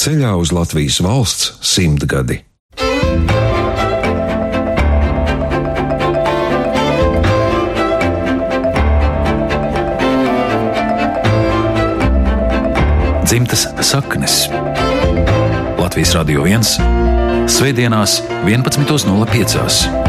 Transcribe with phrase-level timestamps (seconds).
[0.00, 2.38] ceļā uz Latvijas valsts simtgadi.
[13.28, 14.46] Dzimtas saknes
[15.78, 16.64] Latvijas Radio 1
[17.50, 19.99] Svētdienās 11.05.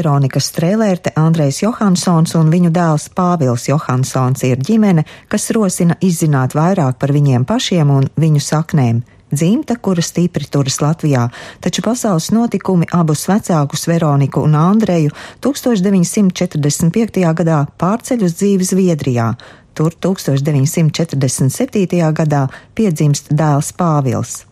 [0.00, 6.96] Veronika Strēlērte, Andrejs Johansons un viņu dēls Pāvils Johansons ir ģimene, kas rosina izzināt vairāk
[7.00, 9.02] par viņiem pašiem un viņu saknēm.
[9.30, 11.28] Dzimta, kura stipri turas Latvijā,
[11.62, 15.10] taču pasaules notikumi abus vecākus Veroniku un Andreju
[15.44, 17.34] 1945.
[17.42, 19.28] gadā pārceļ uz dzīvi Zviedrijā.
[19.76, 22.12] Tur 1947.
[22.16, 22.42] gadā
[22.74, 24.49] piedzimst dēls Pāvils.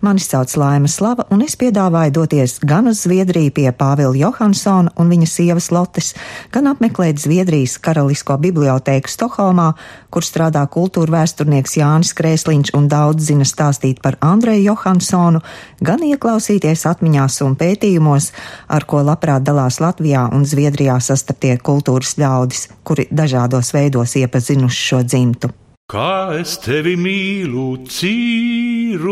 [0.00, 5.12] Mani sauc Laima Slava, un es piedāvāju doties gan uz Zviedriju pie Pāvila Johansona un
[5.12, 6.12] viņa sievas Lotes,
[6.52, 9.72] gan apmeklēt Zviedrijas Karalisko bibliotēku Stokholmā,
[10.12, 15.42] kur strādā kultūra vēsturnieks Jānis Krēsliņš un daudz zina stāstīt par Andreju Johansonu,
[15.80, 18.32] gan ieklausīties atmiņās un pētījumos,
[18.68, 25.02] ar ko labprāt dalās Latvijā un Zviedrijā sastaptie kultūras ļaudis, kuri dažādos veidos iepazinuši šo
[25.06, 25.54] dzimtu.
[25.92, 29.04] Kā es tevi mīlu, cīrulīt,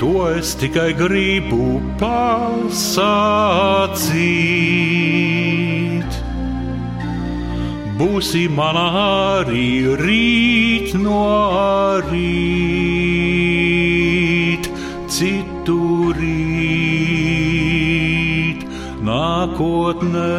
[0.00, 1.66] to es tikai gribu
[2.00, 3.20] pasakīt.
[8.00, 8.88] Būsi manā
[9.44, 9.68] arī
[10.00, 11.20] rīt no
[12.08, 13.04] rīt,
[15.18, 17.60] citu rīt,
[19.04, 20.36] nākotnē.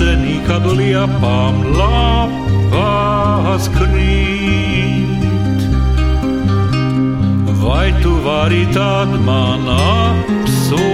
[0.00, 5.20] rudenī, kad liepām lapas krīt.
[7.60, 10.86] Vai tu vari tad man apsolīt?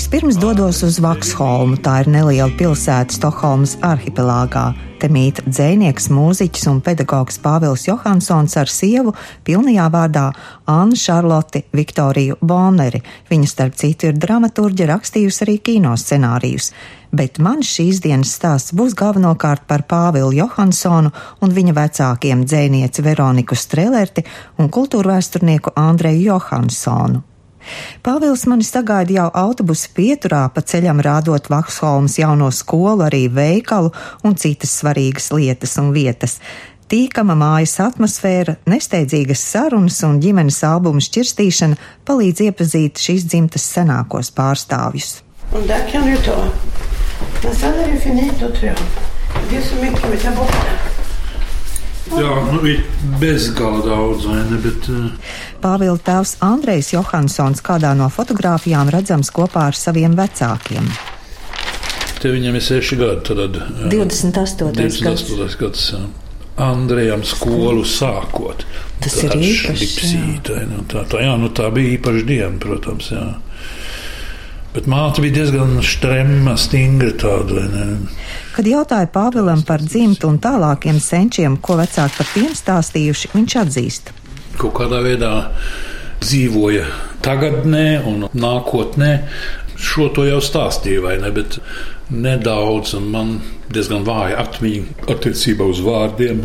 [0.06, 4.68] Vispirms dodos uz Vaksholmu, tā ir neliela pilsēta Stokholmas arhipelāgā.
[5.02, 10.28] Te mīt dzēnieks, mūziķis un pedagogs Pāvils Johansons ar sievu pilnajā vārdā
[10.70, 13.02] Annu Šarloti Viktoriju Boneri.
[13.34, 16.70] Viņa starp citu ir dramaturģe, rakstījusi arī kino scenārijus.
[17.10, 21.10] Bet man šīs dienas stāsts būs galvenokārt par Pāvilu Johansonu
[21.42, 24.22] un viņa vecākiem dzēnieci Veroniku Strelerti
[24.62, 27.26] un kultūrvēsturnieku Andreju Johansonu.
[28.03, 33.93] Pāvils mani sagaida jau autobusa pieturā, pa ceļam rādot Vaksholmas jauno skolu, arī veikalu
[34.25, 36.41] un citas svarīgas lietas un vietas.
[36.87, 45.22] Tīkama mājas atmosfēra, nesteidzīgas sarunas un ģimenes albumu šķirstīšana palīdz iepazīt šīs dzimtas senākos pārstāvjus.
[45.53, 46.48] Och där kan du ta.
[47.43, 48.77] Men sen är det finito tror jag.
[49.50, 50.95] Det är
[52.06, 52.84] Jā, nu ir
[53.20, 54.60] bezgala daudz, vai ne?
[54.62, 60.86] Bet, uh, Pāvila tēvs Andrejs Johansons kādā no fotografijām redzams kopā ar saviem vecākiem.
[62.22, 63.18] te viņam ir seši gadi.
[63.26, 64.70] Tad, uh, 28.
[64.78, 65.58] 28.
[65.60, 65.90] gads.
[65.92, 66.04] jā.
[66.56, 68.64] Andrejam skolu sākot.
[69.04, 73.10] Tas ir īpašs, Lipsītai, nu, tā, tā, jā, nu, tā bija īpaša diena, protams.
[73.12, 73.26] Jā.
[74.72, 77.66] Bet māte bija diezgan strema, stingra tāda.
[77.74, 77.84] ne?
[78.56, 84.12] Kad jautāja Pāvilam par dzimtu un tālākiem senčiem, ko vecāki par tiem stāstījuši, viņš atzīst.
[84.56, 85.32] kaut kādā veidā
[86.22, 86.86] dzīvoja
[87.20, 89.10] tagadnē un nākotnē.
[89.76, 91.28] Šo to jau stāstīju, vai ne?
[91.36, 91.58] Bet
[92.08, 93.34] nedaudz, un man
[93.68, 96.40] diezgan vāja atmiņa attiecībā uz vārdiem.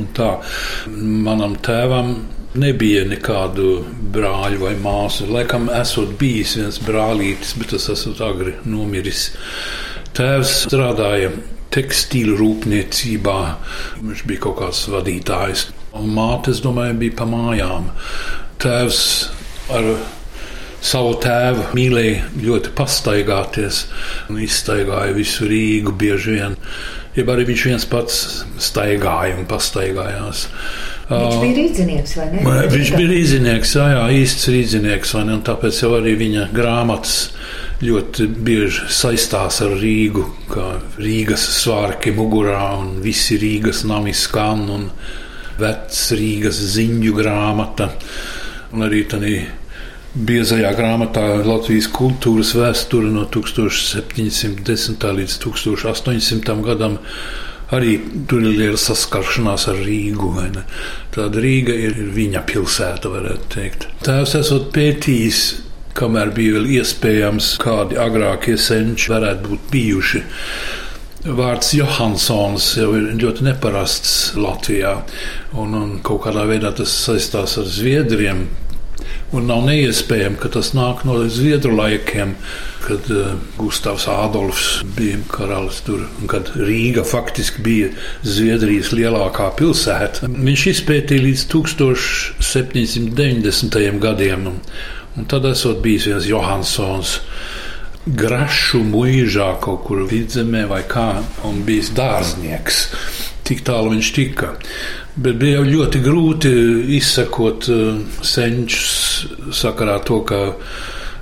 [1.29, 2.11] Manam tēvam
[2.59, 5.29] nebija nekādu brāļu vai māsu.
[5.31, 9.29] Laikam, esot bijis viens brālītis, bet tas esot agri nomiris.
[10.11, 11.31] Tēvs strādāja
[11.71, 13.37] tekstīlu rūpniecībā.
[14.01, 15.67] Viņš bija kaut kāds vadītājs.
[15.99, 17.91] Un māte, es domāju, bija pa mājām.
[18.61, 19.03] Tēvs
[19.75, 19.87] ar
[20.81, 23.85] savu tēvu mīlēja ļoti pastaigāties
[24.31, 26.57] un izstaigāja visu Rīgu bieži vien.
[27.15, 28.21] Jeb arī viņš viens pats
[28.63, 30.47] staigāja un pastaigājās.
[31.11, 32.43] Viņš bija rīznieks, vai ne?
[32.71, 35.37] Viņš bija rīznieks, jā, jā īsts rīznieks, vai ne?
[35.37, 37.15] Un tāpēc jau arī viņa grāmatas
[37.83, 40.67] ļoti bieži saistās ar Rīgu, kā
[41.01, 44.85] Rīgas svārki mugurā un visi Rīgas nami skan un
[45.59, 47.89] vecs Rīgas ziņu grāmata.
[48.71, 49.33] Un arī tādā
[50.11, 55.07] biezajā grāmatā Latvijas kultūras vēsture no 1710.
[55.19, 56.57] līdz 1800.
[56.67, 56.97] gadam
[57.75, 57.97] arī
[58.29, 60.31] tur ir liela saskaršanās ar Rīgu.
[61.15, 63.89] Tāda Rīga ir viņa pilsēta, varētu teikt.
[64.05, 65.43] Tēvs esot pētījis
[65.97, 70.23] kamēr bija vēl iespējams, kādi agrākie senči varētu būt bijuši.
[71.21, 74.95] Vārds Johansons jau ir ļoti neparasts Latvijā,
[75.53, 78.47] un, un kaut kādā veidā tas saistās ar Zviedriem.
[79.31, 82.29] Un nav neiespējami, ka tas nāk no Zviedru laikiem,
[82.83, 83.19] kad uh,
[83.57, 87.87] Gustavs Ādolfs bija karalis tur, un kad Rīga faktiski bija
[88.27, 90.19] Zviedrijas lielākā pilsēta.
[90.31, 93.99] Viņš izpētīja līdz 1790.
[94.01, 94.41] gadiem.
[94.51, 94.57] Un,
[95.17, 97.17] Un tad esot bijis viens Johansons.
[98.07, 102.85] Grašu mūžā kaut kur vidzemē vai kā, un bijis dārznieks.
[103.47, 104.53] Tik tālu viņš tika.
[105.15, 106.51] Bet bija jau ļoti grūti
[106.97, 108.91] izsekot uh, senčus
[109.57, 110.41] sakarā to, ka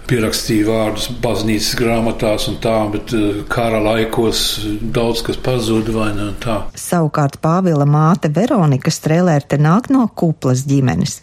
[0.09, 4.39] pierakstīja vārdus baznīcas grāmatās un tā, bet eh, kara laikos
[4.81, 6.55] daudz kas pazuda vai ne tā.
[6.79, 11.19] Savukārt Pāvila māte Veronika Strēlērte nāk no kuplas ģimenes.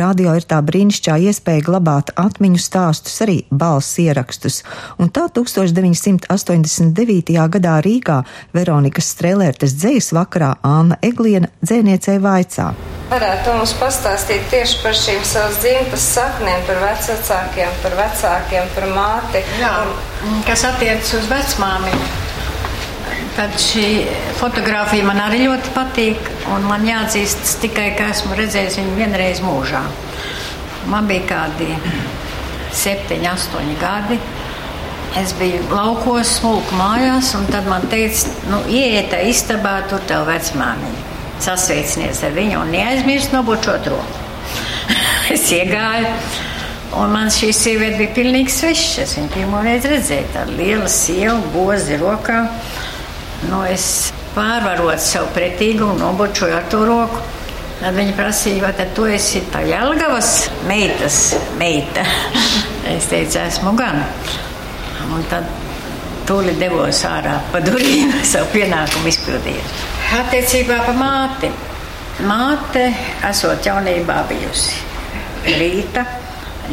[0.00, 4.62] Radio ir tā brīnišķā iespēja glabāt atmiņu stāstus, arī balss ierakstus,
[5.00, 7.36] un tā 1989.
[7.56, 8.22] gadā Rīgā
[8.56, 12.72] Veronikas Strēlērtes dzējas vakarā Anna Egliena dzēniecei vaicā.
[13.10, 18.86] Varētu mums pastāstīt tieši par šīm savas dzimtas saknēm, par vecākiem, par vecākiem vecākiem, par
[18.94, 19.42] māti.
[19.60, 19.72] Jā,
[20.26, 20.42] un...
[20.46, 22.08] kas attiecas uz vecmāmiņu.
[23.36, 23.86] Tad šī
[24.40, 29.82] fotografija man arī ļoti patīk, un man jāatzīst tikai, ka esmu redzējis viņu vienreiz mūžā.
[30.90, 31.70] Man bija kādi
[32.74, 34.18] septiņi, astoņi gadi.
[35.18, 40.28] Es biju laukos, smulku mājās, un tad man teica, nu, ieiet tajā istabā, tur tev
[40.28, 41.08] vecmāmiņa.
[41.40, 44.22] Sasveicinies ar viņu un neaizmirst nobučot roku.
[45.34, 46.14] es iegāju.
[46.98, 49.04] Un man šī sieviete bija pilnīgi sveša.
[49.04, 52.40] Es viņu pirmo reizi redzēju, tāda liela sieva, bozi rokā.
[53.46, 53.84] Nu, es
[54.34, 57.22] pārvarot savu pretīgumu, nobučoju ar to roku.
[57.80, 61.20] Tad viņa prasīja, vai tu esi tā Jālgavas meitas
[61.60, 62.04] meita.
[62.94, 64.02] es teicu, esmu gan.
[65.14, 65.46] Un tad
[66.28, 69.66] tūlīt devos ārā pa durvīm, savu pienākumu izpildīju.
[70.20, 71.52] Attiecībā pa māti.
[72.26, 72.82] Māte
[73.30, 74.82] esot jaunībā bijusi
[75.46, 76.04] rīta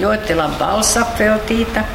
[0.01, 1.85] ļoti labi balss apveltīta.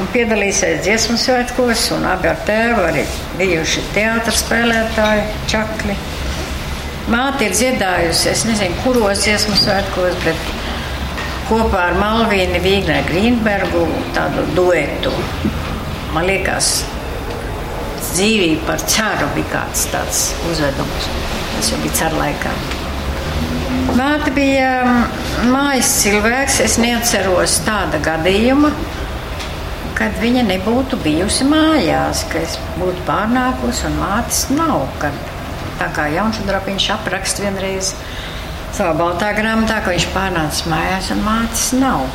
[0.00, 3.04] Un piedalīsies dziesmu svētkos, un abi ar tēvu arī
[3.38, 5.94] bijuši teātris spēlētāji, čakli.
[7.12, 10.50] Māte ir dziedājusi, es nezinu, kuros dziesmu svētkos, bet
[11.50, 13.84] kopā ar Malvīnu Vīgneru Grīnbergu
[14.16, 15.12] tādu duetu.
[16.14, 16.80] Man liekas,
[18.14, 21.12] dzīvība par ceru bija kāds tāds uzvedums.
[21.56, 22.73] Tas jau bija ceru laikā.
[23.94, 26.60] Māte bija mm, mājas cilvēks.
[26.64, 28.70] Es neatceros tāda gadījuma,
[29.98, 34.88] kad viņa nebūtu bijusi mājās, ka es būtu pārnākusi un mātes nav.
[35.02, 35.16] Kad,
[35.80, 37.92] tā kā Jauns Drapiņš apraksta vienreiz
[38.74, 42.06] savā baltā grāmatā, ka viņš pārnāca mājās un mātes nav.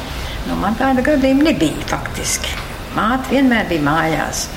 [0.48, 2.56] Nu, man tāda gadījuma nebija faktiski.
[2.98, 4.48] Māte vienmēr bija mājās.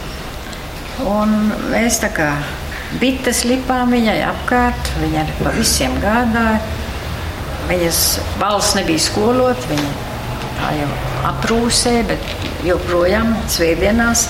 [1.06, 1.34] Un
[1.72, 2.30] mēs tā kā
[3.00, 6.60] bites lipām viņai apkārt, viņa pa visiem gādāja.
[7.72, 7.98] Viņas
[8.36, 9.92] balss nebija skolot, viņa
[10.58, 10.88] tā jau
[11.30, 12.34] aprūsē, bet
[12.68, 14.26] joprojām svētdienās.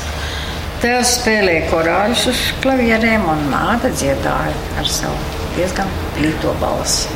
[0.79, 5.19] Tēvs spēlēja korāļus uz klavierēm un māte dziedāja ar savu
[5.57, 7.11] diezgan plīto balsi.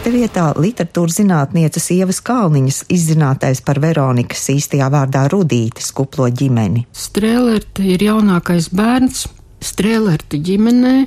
[0.00, 6.86] Te vietā literatūras zinātnieces Ievas Kalniņas izzinātais par Veronikas īstajā vārdā Rudītes kuplo ģimeni.
[6.96, 9.26] Strēlerte ir jaunākais bērns
[9.64, 10.98] Strēlerte ģimenē,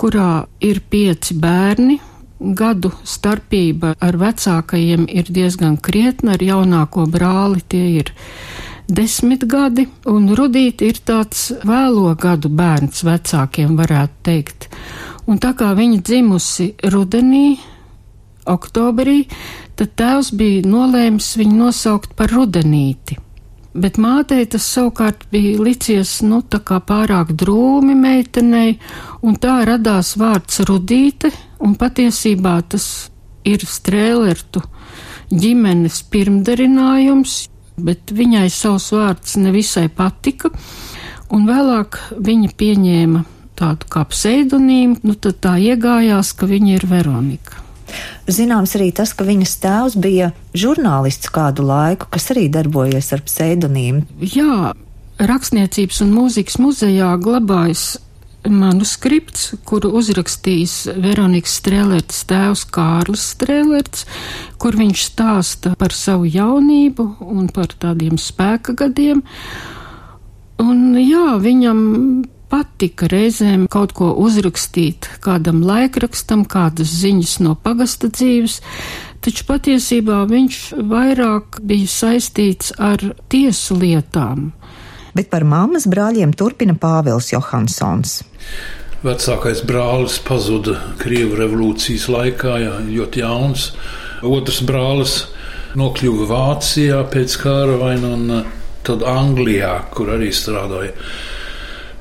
[0.00, 2.00] kurā ir pieci bērni,
[2.40, 8.12] gadu starpība ar vecākajiem ir diezgan krietna, ar jaunāko brāli tie ir
[8.90, 14.68] desmit gadi, un Rudīte ir tāds vēlo gadu bērns vecākiem, varētu teikt.
[15.30, 17.60] Un tā kā viņa dzimusi rudenī,
[18.50, 19.24] oktobrī,
[19.78, 23.20] tad tēvs bija nolēmis viņu nosaukt par rudenīti.
[23.70, 28.80] Bet mātei tas savukārt bija licies, nu, tā kā pārāk drūmi meitenei,
[29.22, 32.86] un tā radās vārds rudīte, un patiesībā tas
[33.46, 34.62] ir strēlertu
[35.30, 37.36] ģimenes pirmdarinājums,
[37.80, 40.50] bet viņai savs vārds nevisai patika,
[41.30, 43.24] un vēlāk viņa pieņēma
[43.60, 47.60] tādu kā pseidonīmu, nu tad tā iegājās, ka viņa ir Veronika.
[48.30, 54.04] Zināms arī tas, ka viņas tēvs bija žurnālists kādu laiku, kas arī darbojies ar pseidonīmu.
[54.22, 54.72] Jā,
[55.18, 57.98] rakstniecības un mūzikas muzejā glabājas
[58.48, 64.06] manuskripts, kuru uzrakstījis Veronikas Strēlētas tēvs Kārlis Strēlēts,
[64.60, 69.22] kur viņš stāsta par savu jaunību un par tādiem spēka gadiem.
[70.60, 71.80] Un jā, viņam
[72.50, 78.58] patika reizēm kaut ko uzrakstīt kādam laikrakstam, kādas ziņas no pagasta dzīves,
[79.24, 84.50] taču patiesībā viņš vairāk bija saistīts ar tiesu lietām.
[85.16, 88.20] Bet par mammas brāļiem turpina Pāvils Johansons.
[89.00, 93.70] Vecākais brālis pazuda Krievijas revolūcijas laikā, jā, ļoti jauns.
[94.28, 95.14] Otrs brālis
[95.80, 98.50] nokļuva Vācijā pēc kara vaina un uh,
[98.84, 100.92] tad Anglijā, kur arī strādāja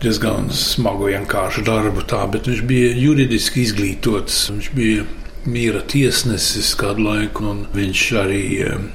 [0.04, 2.04] diezgan smagu, vienkāršu darbu.
[2.04, 4.42] Tā, bet viņš bija juridiski izglītots.
[4.52, 5.08] Viņš bija
[5.48, 8.90] mīra tiesnesis kādu laiku, un viņš arī uh,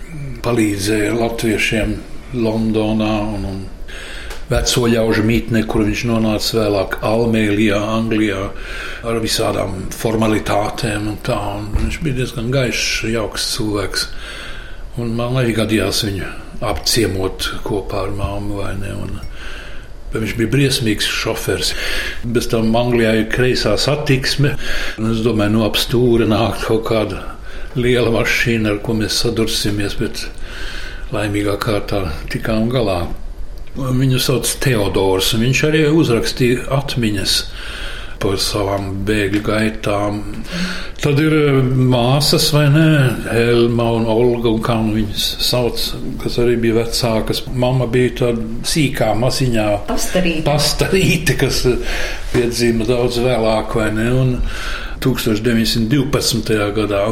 [0.45, 1.97] palīdzēja latviešiem
[2.37, 3.65] Londonā un, un
[4.51, 8.47] veco ļaužu mītne, kur viņš nonāca vēlāk Almēlijā, Anglijā,
[9.07, 11.39] ar visādām formalitātēm un tā.
[11.59, 14.09] Un viņš bija diezgan gaišs, jauks cilvēks.
[15.01, 16.33] Un man arī gadījās viņu
[16.65, 18.97] apciemot kopā ar māmu vai ne.
[19.05, 19.23] Un,
[20.15, 21.73] Viņš bija briesmīgs šofers.
[22.23, 24.53] Bez tam Anglijā ir kreisā satiksme.
[25.11, 27.25] Es domāju, no apstūra nāk kaut kāda
[27.75, 30.23] liela mašīna, ar ko mēs sadursimies, bet
[31.11, 33.01] laimīgā kārtā tikām galā.
[33.75, 35.33] Viņu sauc Teodors.
[35.39, 37.41] Viņš arī uzrakstīja atmiņas
[38.25, 40.21] par savām bēgļu gaitām.
[41.03, 41.59] Tad ir eh,
[41.91, 42.87] māsas, vai ne?
[43.27, 45.83] Helma un Olga, un kā viņas sauc,
[46.23, 47.45] kas arī bija vecākas.
[47.53, 52.01] Mama bija tāda sīkā maziņā pastarīte, pastarīte kas eh,
[52.33, 54.09] piedzīva daudz vēlāk, vai ne?
[54.23, 54.35] Un
[55.05, 56.59] 1912.
[56.81, 57.07] gadā.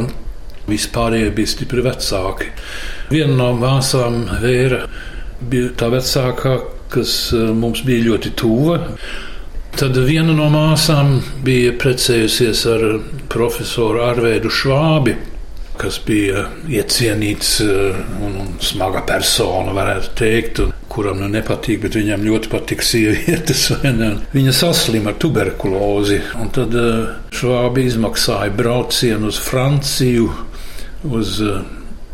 [0.63, 2.45] Vispārējie bija stipri vecāki.
[3.11, 4.85] Viena no māsām, Vēra,
[5.49, 6.55] bija tā vecākā,
[6.93, 8.79] kas eh, mums bija ļoti tuva.
[9.73, 12.83] Tad viena no māsām bija precējusies ar
[13.33, 15.15] profesoru Arvēdu Švābi,
[15.81, 21.97] kas bija iecienīts eh, un, un smaga persona, varētu teikt, un kuram nu nepatīk, bet
[21.97, 23.65] viņam ļoti patīk sievietes.
[24.37, 30.29] Viņa saslima ar tuberkulozi, un tad eh, Švābi izmaksāja braucienu uz Franciju,
[31.09, 31.39] uz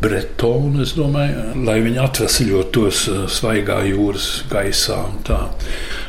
[0.00, 4.96] Bretonu, es domāju, lai viņi atvesļotos uh, svaigā jūras gaisā.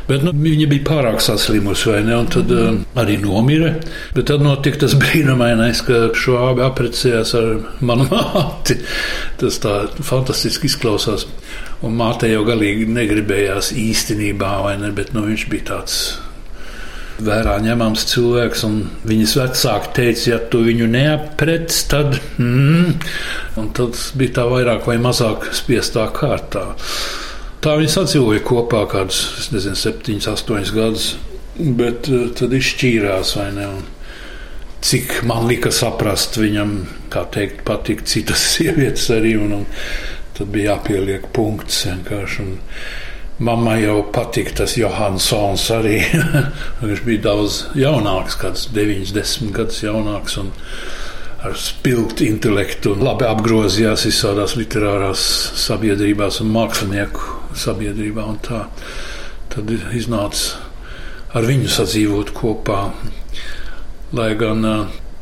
[0.07, 2.15] Bet nu, viņa bija pārāk saslimusi, vai ne?
[2.23, 2.71] Un tad uh,
[3.01, 3.73] arī nomira.
[4.15, 7.51] Bet tad notika tas brīnumainais, ka šo abi apprecējās ar
[7.83, 8.79] manu māti.
[9.41, 11.27] Tas tā fantastiski izklausās.
[11.83, 14.95] Un māte jau galīgi negribējās īstenībā, vai ne?
[14.95, 16.03] Bet nu, viņš bija tāds
[17.25, 22.95] vērā ņemams cilvēks, un viņas vecāki teica, ja tu viņu neaprec, tad, mm,
[23.77, 26.71] tad bija tā vairāk vai mazāk spiestā kārtā.
[27.61, 31.09] Tā viņi sadzīvoja kopā kādus, nezinu, septiņus, astoņus gadus,
[31.77, 33.67] bet uh, tad izšķīrās vai ne.
[33.75, 33.83] Un
[34.81, 36.73] cik man lika saprast, viņam,
[37.13, 39.69] kā teikt, patīk citas sievietes arī, un, un
[40.37, 42.47] tad bija jāpieliek punkts vienkārši.
[42.47, 42.57] Un,
[43.41, 45.95] Mammai jau patika tas Johansons arī.
[46.83, 50.37] Viņš bija daudz jaunāks, kāds 90 gadus jaunāks.
[51.41, 55.23] Ar spilgtu intelektu un labi apgrozījās visādās literārās
[55.57, 58.27] sabiedrībās un mākslinieku sabiedrībā.
[58.29, 58.67] Un tā.
[59.51, 60.61] Tad iznāca
[61.33, 62.83] ar viņu sadzīvot kopā.
[64.13, 64.67] Lai gan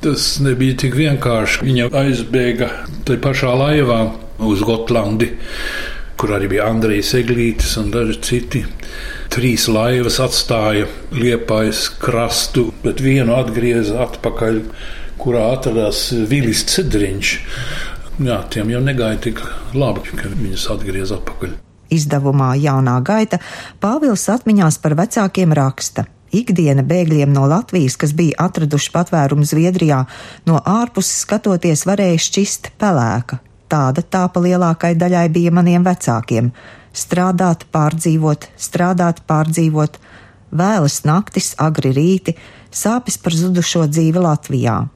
[0.03, 1.63] tas nebija tik vienkārši.
[1.63, 2.69] Viņa aizbēga
[3.07, 4.01] tajā pašā laivā
[4.43, 5.31] uz Gotlandi
[6.19, 8.63] kur arī bija Andrejs Eglītis un daži citi.
[9.31, 14.59] Trīs laivas atstāja liepais krastu, bet vienu atgrieza atpakaļ,
[15.21, 17.33] kurā atradās Vilis Cedriņš.
[18.19, 19.39] Jā, tiem jau negāja tik
[19.77, 21.55] labi, ka viņus atgrieza atpakaļ.
[21.89, 23.39] Izdevumā Jaunā gaita
[23.81, 26.05] Pāvils atmiņās par vecākiem raksta.
[26.35, 30.03] Ikdiena bēgļiem no Latvijas, kas bija atraduši patvērumu Zviedrijā,
[30.45, 36.51] no ārpuses skatoties varēja šķist pelēka, Tāda tāpa lielākai daļai bija maniem vecākiem-
[37.03, 39.99] strādāt, pārdzīvot, strādāt, pārdzīvot,
[40.51, 42.35] vēlas naktis, agri rīti,
[42.71, 44.88] sāpes par zudušo dzīvi Latvijā.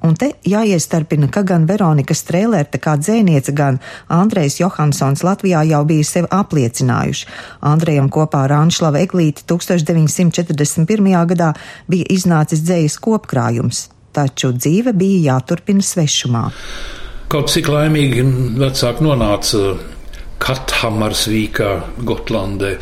[0.00, 6.06] Un te jāiestarpina, ka gan Veronika Strēlērta kā dzēniece, gan Andrejs Johansons Latvijā jau bija
[6.08, 7.26] sevi apliecinājuši.
[7.60, 11.26] Andrejam kopā ar Anšlavu Eglīti 1941.
[11.34, 11.52] gadā
[11.88, 16.46] bija iznācis dzējas kopkrājums, taču dzīve bija jāturpina svešumā.
[17.30, 18.24] Kaut cik laimīgi
[18.58, 19.76] vecāki nonāca
[20.42, 21.68] Kathamarsvīkā,
[22.02, 22.72] Gotlandē.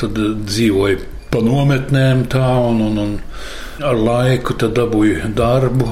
[0.00, 3.12] Tad eh, dzīvoja pa nometnēm tā un, un, un
[3.84, 5.90] ar laiku dabūja darbu.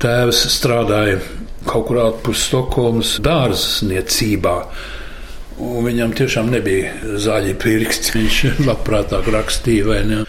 [0.00, 1.22] Tēvs strādāja
[1.64, 4.56] kaut kur ārpus Stokholmas dārzniecībā.
[5.60, 8.16] Un viņam tiešām nebija zaļi pirksti.
[8.18, 10.24] Viņš labprātāk rakstīja.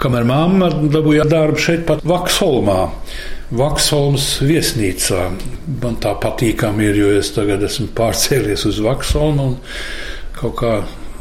[0.00, 2.82] Kamēr mamma dabūja darbu šeit pat Vaksholmā.
[3.50, 5.26] Vaksholmas viesnīcā.
[5.82, 9.58] Man tā patīkami ir, jo es tagad esmu pārcēlies uz Vaksholmu un
[10.38, 10.74] kaut kā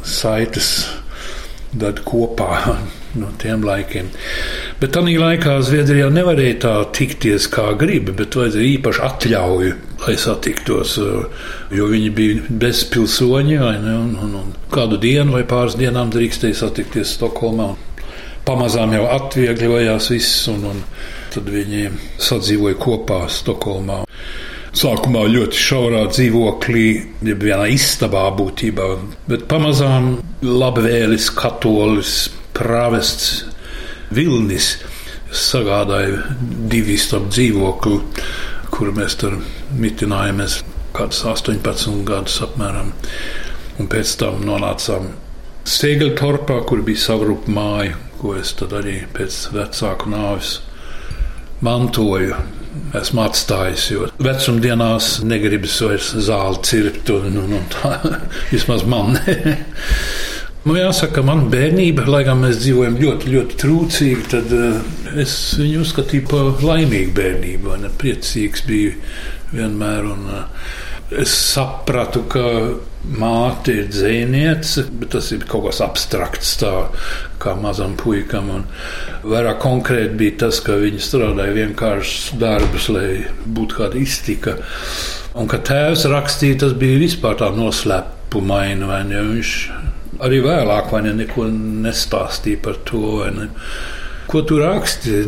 [0.06, 0.72] saites
[1.74, 2.78] tad kopā.
[3.18, 4.10] no tiem laikiem.
[4.80, 10.98] Bet tajā laikā Zviedrijā nevarēja tā tikties kā gribi, bet vajadzēja īpaši atļauju, lai satiktos.
[11.74, 17.16] Jo viņi bija bezpilsoņi, ne, un, un, un kādu dienu vai pāris dienām drīkstēja satikties
[17.18, 17.72] Stokholmā.
[18.46, 20.84] Pamazām jau atviegļojās viss, un, un
[21.34, 21.90] tad viņi
[22.22, 24.04] sadzīvoja kopā Stokholmā.
[24.80, 26.86] Sākumā ļoti šaurā dzīvoklī,
[27.26, 28.90] jeb vienā istabā būtībā,
[29.28, 30.12] bet pamazām
[30.46, 32.14] labvēlis, katolis,
[32.54, 33.48] pravests
[34.14, 34.76] Vilnis
[35.34, 36.22] sagādāja
[36.70, 37.98] divu istabu dzīvokli,
[38.74, 39.40] kur mēs tur
[39.78, 40.62] mitinājāmies
[40.98, 42.94] kādus 18 gadus apmēram.
[43.80, 45.12] Un pēc tam nonācām
[45.70, 50.58] Sēgaļtorpā, kur bija savrupa māja, ko es tad arī pēc vecāku nāves
[51.66, 52.36] mantoju
[53.00, 53.86] esmu atstājis.
[53.94, 57.96] Jo vecumdienās negribas vairs zāli cirpt, un, un, un tā
[58.54, 59.18] vismaz man.
[60.68, 64.82] Nu, jāsaka, man bērnība, lai gan mēs dzīvojam ļoti, ļoti trūcīgi, tad uh,
[65.18, 67.78] es viņu uzskatīju par laimīgu bērnību.
[68.02, 68.92] Priecīgs biju
[69.56, 70.10] vienmēr.
[70.12, 70.68] Un, uh,
[71.12, 72.44] es sapratu, ka
[73.20, 76.72] māte ir dzēniece, bet tas ir kaut kas abstrakts, tā
[77.42, 78.52] kā mazam puikam.
[78.58, 78.66] Un
[79.24, 83.10] vairāk konkrēti bija tas, ka viņi strādāja vienkāršus darbus, lai
[83.46, 84.58] būtu kāda iztika.
[85.40, 88.90] Un ka tēvs rakstīja, tas bija vispār tā noslēpumaini.
[89.14, 89.54] Ja viņš
[90.26, 91.48] arī vēlāk ne, neko
[91.86, 93.24] nestāstīja par to.
[93.36, 93.50] Ne.
[94.30, 95.24] Ko tu raksti?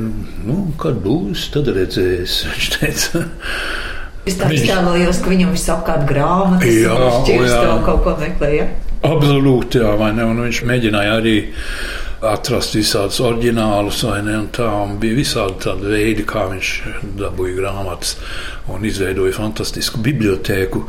[0.45, 2.43] Nu, kad būs, tad redzēs.
[2.51, 3.23] Viņš teica.
[4.29, 8.67] Es tā iztēlojos, ka viņam viss apkārt grāmatas, jā, šķirstā kaut ko meklēja.
[9.01, 10.27] Absolūti, jā, vai ne?
[10.29, 11.37] Un viņš mēģināja arī
[12.29, 14.35] atrast visādus oriģinālus, vai ne?
[14.43, 16.73] Un tā un bija visādi tādi veidi, kā viņš
[17.17, 18.13] dabūja grāmatas
[18.69, 20.85] un izveidoja fantastisku bibliotēku.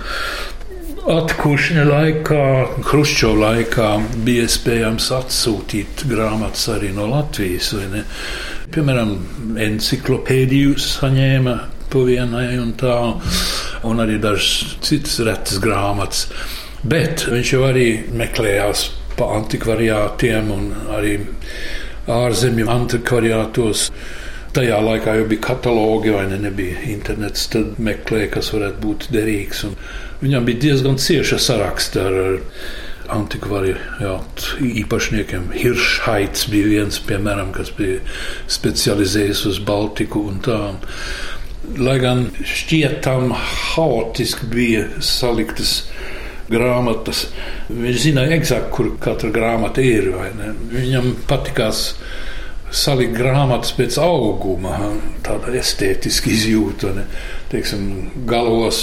[1.03, 2.45] Atkušņa laikā,
[2.85, 3.89] Hruščova laikā
[4.29, 7.73] bija iespējams atsūtīt grāmatas arī no Latvijas.
[8.73, 9.17] Piemēram,
[9.57, 11.57] enciklopēdiju saņēma
[11.93, 12.97] pa vienai un tā,
[13.89, 16.27] un arī dažas citas retas grāmatas.
[16.83, 17.87] Bet viņš jau arī
[18.19, 21.19] meklējās pa antikvariātiem un arī
[22.11, 23.91] ārzemju antikvariātos.
[24.53, 27.47] Tajā laikā jau bija katalogi, vai ne, nebija internets.
[27.53, 29.63] Tad meklēja, kas varētu būt derīgs.
[29.69, 29.79] Un
[30.21, 32.41] viņam bija diezgan cieša saraksta ar, ar
[33.13, 35.51] antikvariātu īpašniekiem.
[35.57, 38.01] Hiršhaits bija viens, piemēram, kas bija
[38.51, 40.59] specializējies uz Baltiku un tā.
[41.81, 45.87] Lai gan šķietam haotiski bija saliktas
[46.53, 47.27] grāmatas,
[47.71, 50.11] viņš zināja eksakti, kur katra grāmata ir.
[50.73, 51.95] Viņam patikās
[52.73, 54.79] salikt grāmatas pēc auguma,
[55.27, 56.95] tāda estētiska izjūta.
[56.97, 57.07] Ne?
[57.53, 57.87] Teiksim,
[58.29, 58.83] galos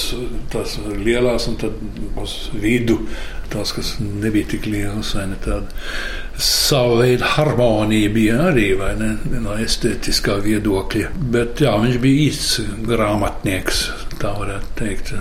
[0.53, 1.77] tās lielās, un tad
[2.21, 3.01] uz vidu
[3.49, 5.15] tās, kas nebija tik lielas.
[5.17, 5.61] Ne,
[6.39, 9.09] Sava veida harmonija bija arī ne,
[9.43, 11.09] no estētiskā viedokļa.
[11.33, 13.81] Bet jā, viņš bija īsts grāmatnieks,
[14.21, 15.13] tā varētu teikt.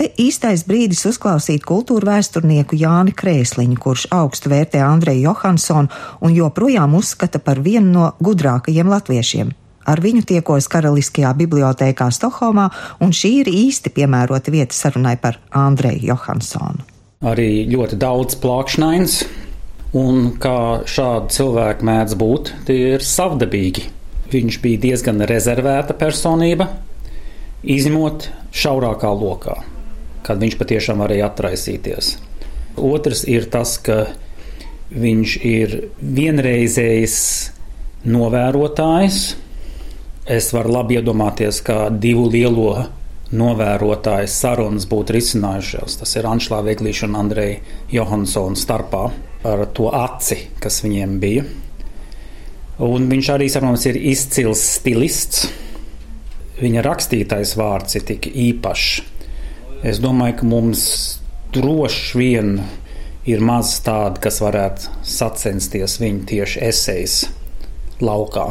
[0.00, 5.92] Te īstais brīdis uzklausīt kultūra vēsturnieku Jāni Krēsliņu, kurš augstu vērtē Andreju Johansonu
[6.24, 9.50] un joprojām uzskata par vienu no gudrākajiem latviešiem.
[9.90, 12.70] Ar viņu tiekos Karaliskajā bibliotēkā Stokholmā,
[13.04, 16.88] un šī ir īsti piemērota vieta sarunai par Andreju Johansonu
[17.20, 19.14] arī ļoti daudz plakšņains,
[20.00, 23.84] un kā šādi cilvēki mēdz būt, tie ir savdabīgi.
[24.30, 26.70] Viņš bija diezgan rezervēta personība,
[27.60, 29.58] izņemot šaurākā lokā,
[30.26, 32.14] kad viņš patiešām varēja atraisīties.
[32.80, 34.04] Otrs ir tas, ka
[34.90, 37.18] viņš ir vienreizējs
[38.10, 39.20] novērotājs.
[40.30, 42.72] Es varu labi iedomāties, kā divu lielo
[43.30, 45.98] novērotājs sarunas būtu risinājušās.
[46.02, 47.60] Tas ir Anšlā Veglīša un Andreja
[47.94, 49.04] Johansona starpā
[49.46, 51.44] ar to aci, kas viņiem bija.
[52.80, 55.48] Un viņš arī, protams, ir izcils stilists.
[56.60, 59.02] Viņa rakstītais vārds ir tik īpašs.
[59.80, 60.80] Es domāju, ka mums
[61.54, 62.50] droši vien
[63.24, 67.16] ir maz tādu, kas varētu sacensties viņa tieši esejas
[68.04, 68.50] laukā.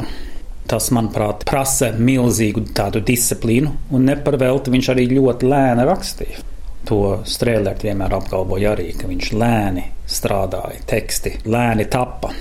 [0.69, 6.43] Tas, manuprāt, prasa milzīgu tādu disciplīnu, un neparvelti viņš arī ļoti lēni rakstīja.
[6.89, 12.33] To strēlēt vienmēr apgalvoja arī, ka viņš lēni strādāja, teksti lēni tappa.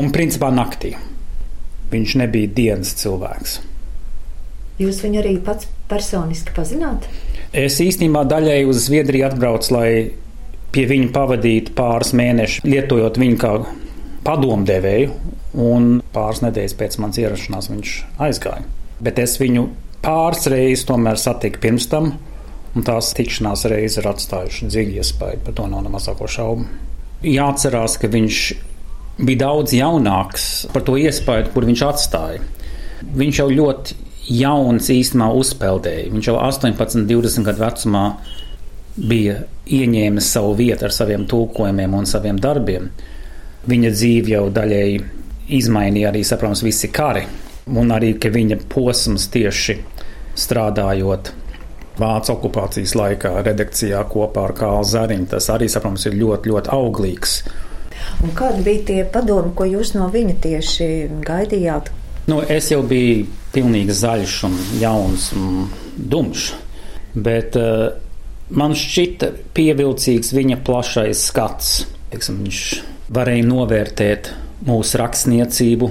[0.00, 0.94] Un principā naktī.
[1.90, 3.60] Viņš nebija dienas cilvēks.
[4.80, 7.08] Jūs viņu arī pats personiski pazināt?
[7.50, 9.90] Es īstenībā daļai uz Zviedriju atbraucu, lai
[10.70, 13.54] pie viņa pavadītu pāris mēnešus, lietojot viņu kā
[14.22, 15.14] padomdevēju,
[15.58, 18.62] un pāris nedēļas pēc manas ierašanās viņš aizgāja.
[19.02, 19.64] Bet es viņu
[20.04, 22.12] pāris reizes tomēr satiku pirms tam,
[22.76, 26.68] un tās tikšanās reizes ir atstājušas dziļu iespēju, par to nav ne mazāko šaubu.
[27.26, 28.44] Jāatcerās, ka viņš
[29.18, 32.46] bija daudz jaunāks par to iespēju, kur viņš atstāja.
[33.00, 33.98] Viņš jau ļoti
[34.30, 36.10] jauns īstenībā uzpeldēja.
[36.14, 38.04] Viņš jau 18, 20 gadu vecumā
[39.00, 39.40] bija
[39.70, 42.90] ieņēmis savu vietu ar saviem tulkojumiem un saviem darbiem.
[43.70, 45.00] Viņa dzīve jau daļēji
[45.60, 47.26] izmainīja arī, saprotams, visi kari,
[47.76, 49.78] un arī viņa posms tieši
[50.38, 51.36] strādājot
[52.00, 55.26] Vācu okupācijas laikā redakcijā kopā ar Kālu Zariņu.
[55.34, 57.34] Tas arī, saprotams, ir ļoti, ļoti auglīgs.
[58.24, 60.86] Un kādi bija tie padomi, ko jūs no viņa tieši
[61.26, 61.90] gaidījāt?
[62.30, 65.64] Nu, es jau biju pilnīgi zaļš un jauns un
[65.96, 66.52] dumšs,
[67.18, 67.88] bet uh,
[68.54, 71.72] man šķita pievilcīgs viņa plašais skats.
[72.12, 72.60] Teiksim, viņš
[73.10, 74.30] varēja novērtēt
[74.68, 75.90] mūsu rakstniecību,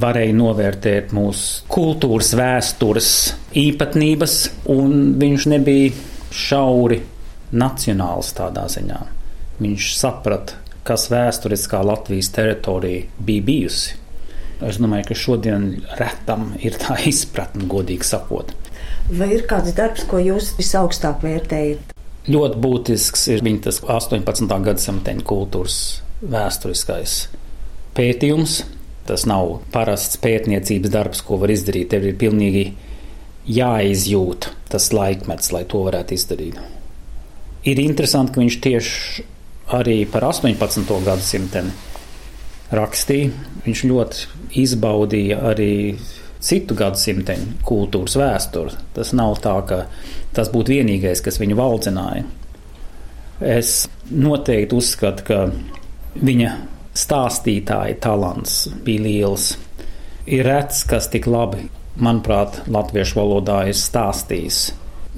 [0.00, 3.10] varēja novērtēt mūsu kultūras, vēstures
[3.58, 4.36] īpatnības,
[4.70, 5.94] un viņš nebija
[6.30, 7.00] šauri
[7.50, 9.00] nacionāls tādā ziņā.
[9.60, 13.98] Viņš saprata, kas vēsturiskā Latvijas teritorija bija bijusi.
[14.66, 15.70] Es domāju, ka šodien
[16.00, 18.52] retam ir tā izpratne, godīgi sakot.
[19.10, 21.96] Vai ir kāds darbs, ko jūs visaugstāk vērtējat?
[22.30, 24.58] Ļoti būtisks ir viņa 18.
[24.66, 25.78] gadsimta kultūras
[26.20, 27.14] vēsturiskais
[27.96, 28.60] pētījums,
[29.10, 31.88] Tas nav parasts pētniecības darbs, ko var izdarīt.
[31.90, 32.60] Tev ir pilnīgi
[33.50, 36.60] jāizjūt tas laikmets, lai to varētu izdarīt.
[37.66, 39.24] Ir interesanti, ka viņš tieši
[39.80, 40.94] arī par 18.
[41.08, 41.64] gadsimtu
[42.74, 43.30] rakstīja.
[43.64, 45.72] Viņš ļoti izbaudīja arī
[46.40, 48.78] citu gadsimtu kultūras vēsturi.
[48.96, 49.82] Tas nav tā, ka
[50.36, 52.24] tas būtu vienīgais, kas viņu valdzināja.
[53.40, 55.40] Es noteikti uzskatu, ka
[56.20, 56.54] viņa
[56.96, 59.52] stāstītāja talants bija liels.
[60.30, 61.64] Ir rets, kas tik labi,
[62.00, 64.60] manuprāt, latviešu valodā ir stāstījis.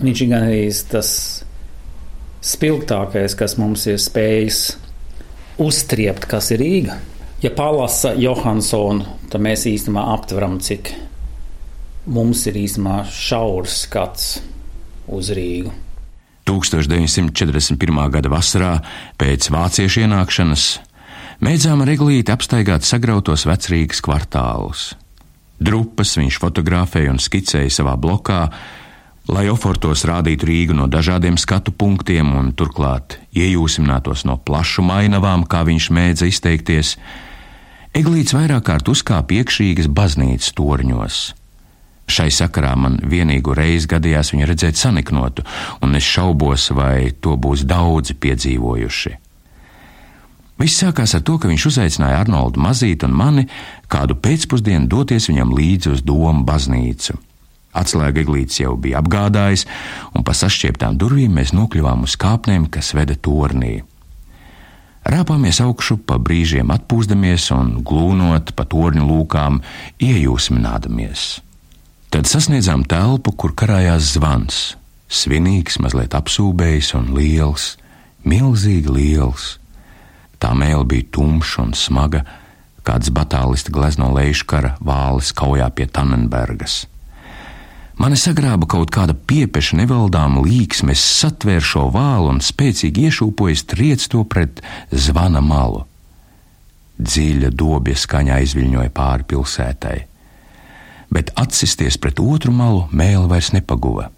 [0.02, 1.10] Viņš ir gan arī tas
[2.42, 4.62] spilgtākais, kas mums ir spējis
[5.62, 6.98] uztriept, kas ir Rīga.
[7.42, 10.92] Ja palasa Johansonu, tad mēs īstenībā aptveram, cik
[12.06, 14.36] mums ir īstenībā šaurs skats
[15.10, 15.74] uz Rīgu.
[16.46, 18.00] 1941.
[18.14, 18.72] gada vasarā
[19.18, 20.66] pēc vāciešu ienākšanas
[21.42, 24.92] Mēdzām ar eglīti apstaigāt sagrautos vecrīgas kvartālus.
[25.58, 28.44] Drupas viņš fotografēja un skicēja savā blokā,
[29.26, 35.64] lai ofortos rādītu Rīgu no dažādiem skatu punktiem un turklāt iejūsminātos no plašu mainavām, kā
[35.66, 36.94] viņš mēdza izteikties.
[37.92, 41.16] Eglīts vairāk kārt uzkāpa iekšīgas baznīcas torņos.
[42.08, 45.44] Šai sakarā man vienīgu reizi gadījās viņu redzēt saniknotu,
[45.84, 49.12] un es šaubos, vai to būs daudzi piedzīvojuši.
[50.62, 53.44] Viss sākās ar to, ka viņš uzaicināja Arnoldu Mazītu un mani
[53.92, 57.18] kādu pēcpusdienu doties viņam līdzi uz domu baznīcu.
[57.76, 59.68] Atslēga eglītes jau bija apgādājis,
[60.16, 63.82] un pa sašķieptām durvīm mēs nokļuvām uz kāpnēm, kas veda tornī.
[65.02, 69.58] Rāpāmies augšu, pa brīžiem atpūstamies un glūnot pa torņu lūkām,
[69.98, 71.40] iejūsminādamies.
[72.12, 74.60] Tad sasniedzām telpu, kur karājās zvans,
[75.10, 77.72] svinīgs, mazliet apsūbējis un liels,
[78.22, 79.56] milzīgi liels.
[80.38, 82.22] Tā mēlē bija tumša un smaga,
[82.86, 86.84] kāds batālisti glezno lejškara vālis kaujā pie Tannenbergas.
[88.02, 94.06] Mani sagrāba kaut kāda piepeša nevaldāma līksme, es satvēru šo vālu un spēcīgi iešūpoju triec
[94.10, 94.58] to pret
[94.90, 95.84] zvana malu.
[96.98, 99.94] Dziļa dobja skaņā izviļņoja pāri pilsētai,
[101.14, 104.08] bet atsisties pret otru malu mēli vairs nepaguva.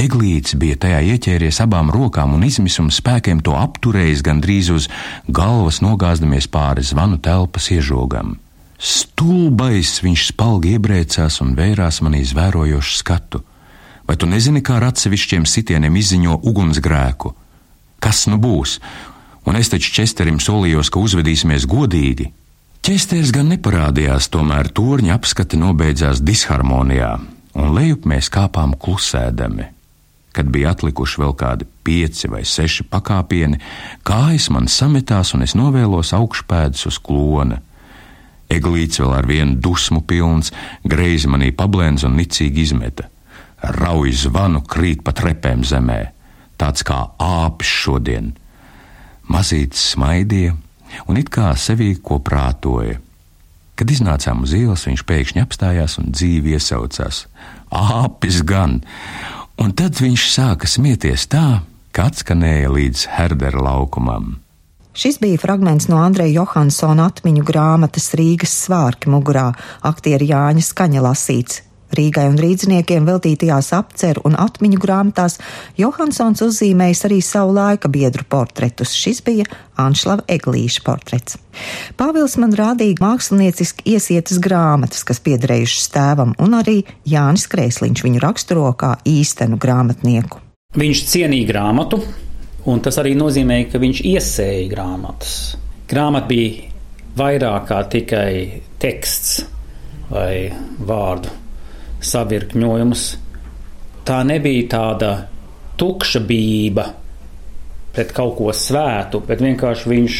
[0.00, 4.88] Eglīts bija tajā ieķēries abām rokām un izmisuma spēkiem to apturējis gandrīz uz
[5.28, 8.38] galvas, nogāzdamies pāri zvanu telpas iežogam.
[8.78, 13.42] Stulbais viņš spalgi iebrēcās un vērās manī zvērojošu skatu.
[14.06, 17.34] Vai tu nezini, kā ar atsevišķiem sitieniem izziņo ugunsgrēku?
[17.98, 18.78] Kas nu būs?
[19.50, 22.30] Un es taču Česterim solījos, ka uzvedīsimies godīgi.
[22.86, 27.10] Česters gan neparādījās, tomēr torņa apskati nobeidzās disharmonijā,
[27.58, 29.66] un lejup mēs kāpām klusēdami.
[30.32, 33.58] Kad bija atlikuši vēl kādi pieci vai seši pakāpieni,
[34.06, 37.58] kājas man sametās un es novēlos augšpēdas uz klona.
[38.48, 40.52] Eglīts vēl ar vienu dusmu pilns,
[40.84, 43.08] greizi manī pablēns un nicīgi izmeta.
[43.60, 46.00] Rauj zvanu krīt pa trepēm zemē,
[46.60, 48.32] tāds kā āpis šodien.
[49.28, 50.56] Mazīts smaidīja
[51.06, 53.00] un it kā sevī ko prātoja.
[53.78, 57.26] Kad iznācām uz ielas, viņš pēkšņi apstājās un dzīvi iesaucās.
[57.70, 58.80] Āpis gan!
[59.58, 64.38] un tad viņš sāka smieties tā, ka atskanēja līdz Herdera laukumam.
[64.98, 69.52] Šis bija fragments no Andreja Johansona atmiņu grāmatas Rīgas svārki mugurā,
[69.86, 71.60] aktiera Jāņa Skaņa lasīts.
[71.94, 75.38] Rīgai un rīdziniekiem veltītajās apceru un atmiņu grāmatās
[75.78, 78.96] Johansons uzzīmējis arī savu laika biedru portretus.
[78.98, 79.46] Šis bija
[79.78, 81.38] Anšlava Eglīša portrets.
[81.94, 88.72] Pāvils man rādīja mākslinieciski iesietas grāmatas, kas piederējušas tēvam, un arī Jānis Krēsliņš viņu raksturo
[88.74, 90.42] kā īstenu grāmatnieku.
[90.74, 92.02] Viņš cienīja grāmatu,
[92.68, 95.34] un tas arī nozīmē, ka viņš iesēja grāmatas.
[95.88, 96.68] Grāmata bija
[97.18, 98.32] vairāk kā tikai
[98.80, 99.40] teksts
[100.10, 100.48] vai
[100.88, 101.32] vārdu
[102.04, 103.04] savirkņojums.
[104.08, 105.12] Tā nebija tāda
[105.78, 106.86] tukša bība
[107.94, 110.18] pret kaut ko svētu, bet vienkārši viņš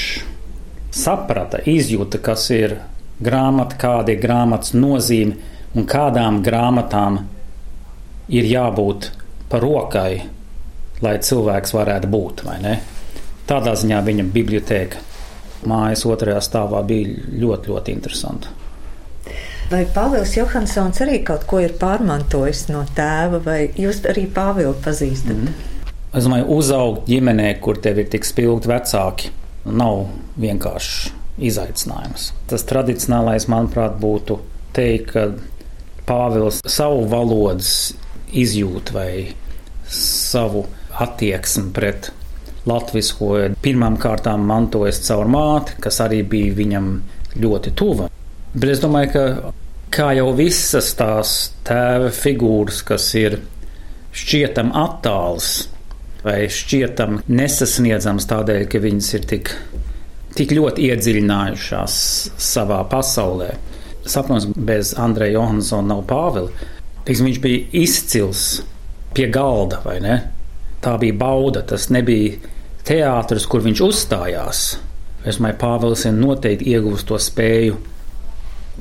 [0.95, 2.79] saprata, izjūta, kas ir
[3.23, 5.37] grāmata, kāda ir grāmatas nozīme
[5.77, 7.21] un kādām grāmatām
[8.33, 9.11] ir jābūt
[9.49, 10.23] par rokai,
[11.05, 12.45] lai cilvēks varētu būt.
[13.49, 15.05] Tādā ziņā viņa biblioteka
[15.69, 18.55] mājas otrajā stāvā bija ļoti, ļoti interesanta.
[19.69, 25.37] Vai Pāvils Johansons arī kaut ko ir pārmantojis no tēva, vai jūs arī Pāvilu pazīstat?
[25.37, 25.67] Mm.
[26.17, 29.33] Es domāju, uzaugt ģimenē, kur tev ir tik spilgti vecāki,
[29.69, 30.07] nav
[30.41, 31.13] vienkārši
[31.51, 32.31] izaicinājums.
[32.49, 34.39] Tas tradicionālais, manuprāt, būtu
[34.77, 35.27] teikt, ka
[36.09, 37.93] Pāvils savu valodas
[38.33, 39.11] izjūtu vai
[39.93, 40.65] savu
[41.05, 42.11] attieksmi pret
[42.69, 43.33] latvisko
[43.63, 46.91] pirmām kārtām mantojas caur māti, kas arī bija viņam
[47.39, 48.09] ļoti tuva.
[48.55, 49.53] Bet es domāju, ka
[49.95, 51.35] kā jau visas tās
[51.67, 53.39] tēva figūras, kas ir
[54.19, 55.69] šķietam attāls
[56.25, 59.53] vai šķietam nesasniedzams tādēļ, ka viņas ir tik,
[60.37, 61.99] tik ļoti iedziļinājušās
[62.51, 63.53] savā pasaulē.
[64.09, 66.51] Sapnos, bez Andreja Johansona nav Pāvila.
[67.09, 68.43] Viņš bija izcils
[69.17, 70.17] pie galda, vai ne?
[70.85, 72.39] Tā bija bauda, tas nebija
[72.87, 74.65] teātris, kur viņš uzstājās.
[75.27, 77.79] Es domāju, Pāvils ir noteikti ieguvis to spēju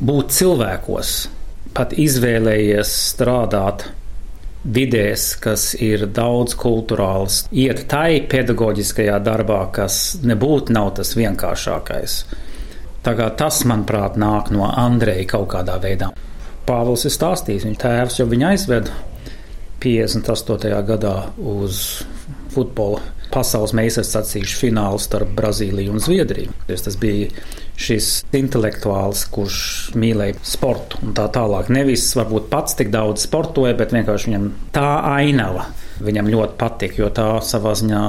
[0.07, 1.13] būt cilvēkos,
[1.73, 3.87] pat izvēlējies strādāt
[4.67, 12.19] vidēs, kas ir daudz kultūrāls, iet tai pedagoģiskajā darbā, kas nebūtu nav tas vienkāršākais.
[13.05, 16.11] Tagad tas, manuprāt, nāk no Andreja kaut kādā veidā.
[16.67, 18.97] Pāvils ir stāstījis, viņa tēvs jau viņu aizveda
[19.83, 20.73] 58.
[20.87, 22.03] gadā uz
[22.53, 26.53] futbola pasaules meistars sacīšu finālu starp Brazīliju un Zviedriju.
[26.69, 27.27] Tas bija
[27.77, 29.59] šis intelektuāls, kurš
[29.99, 31.69] mīlēja sportu un tā tālāk.
[31.73, 35.67] Nevis varbūt pats tik daudz sportoja, bet vienkārši viņam tā ainava
[36.03, 38.03] viņam ļoti patika, jo tā savā ziņā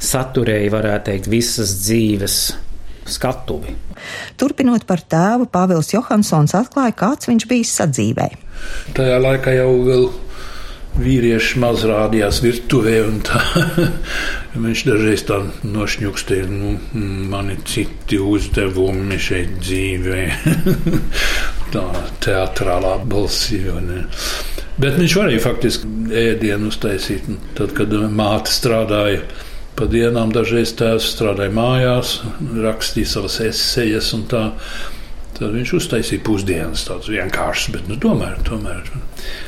[0.00, 2.38] saturēja, varētu teikt, visas dzīves
[3.10, 3.74] skatuvi.
[4.40, 8.28] Turpinot par tēvu, Pāvils Johansons atklāja, kāds viņš bija sadzīvē.
[8.96, 10.06] Tajā laikā jau vēl
[10.98, 12.96] vīrieši maz rādījās virtuvē.
[14.66, 16.74] viņš dažreiz tā nošņukstīja, nu,
[17.30, 20.22] man ir citi uzdevumi šeit dzīvē.
[21.74, 21.84] tā
[22.24, 23.62] teatrālā balsī.
[24.80, 27.28] Bet viņš varēja faktiski ēdienu uztaisīt.
[27.58, 29.22] Tad, kad māte strādāja
[29.78, 32.18] pa dienām, dažreiz tēvs strādāja mājās,
[32.64, 34.46] rakstīja savas esejas un tā.
[35.40, 38.90] Tad viņš uztaisīja pusdienas, tādas vienkāršas, bet nu, tomēr, tomēr.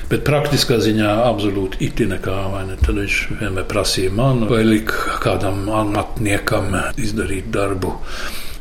[0.09, 2.37] Bet praktiskā ziņā absolūti iti nekā.
[2.71, 2.79] Ne?
[2.81, 7.93] Tad viņš vienmēr prasīja man vai lika kādam amatniekam izdarīt darbu.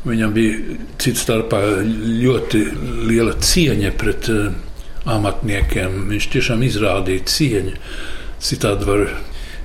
[0.04, 2.62] Viņam bija cits starpā ļoti
[3.08, 4.52] liela cieņa pret uh,
[5.16, 6.02] amatniekiem.
[6.12, 7.76] Viņš tiešām izrādīja cieņu.
[8.44, 9.06] Citādi var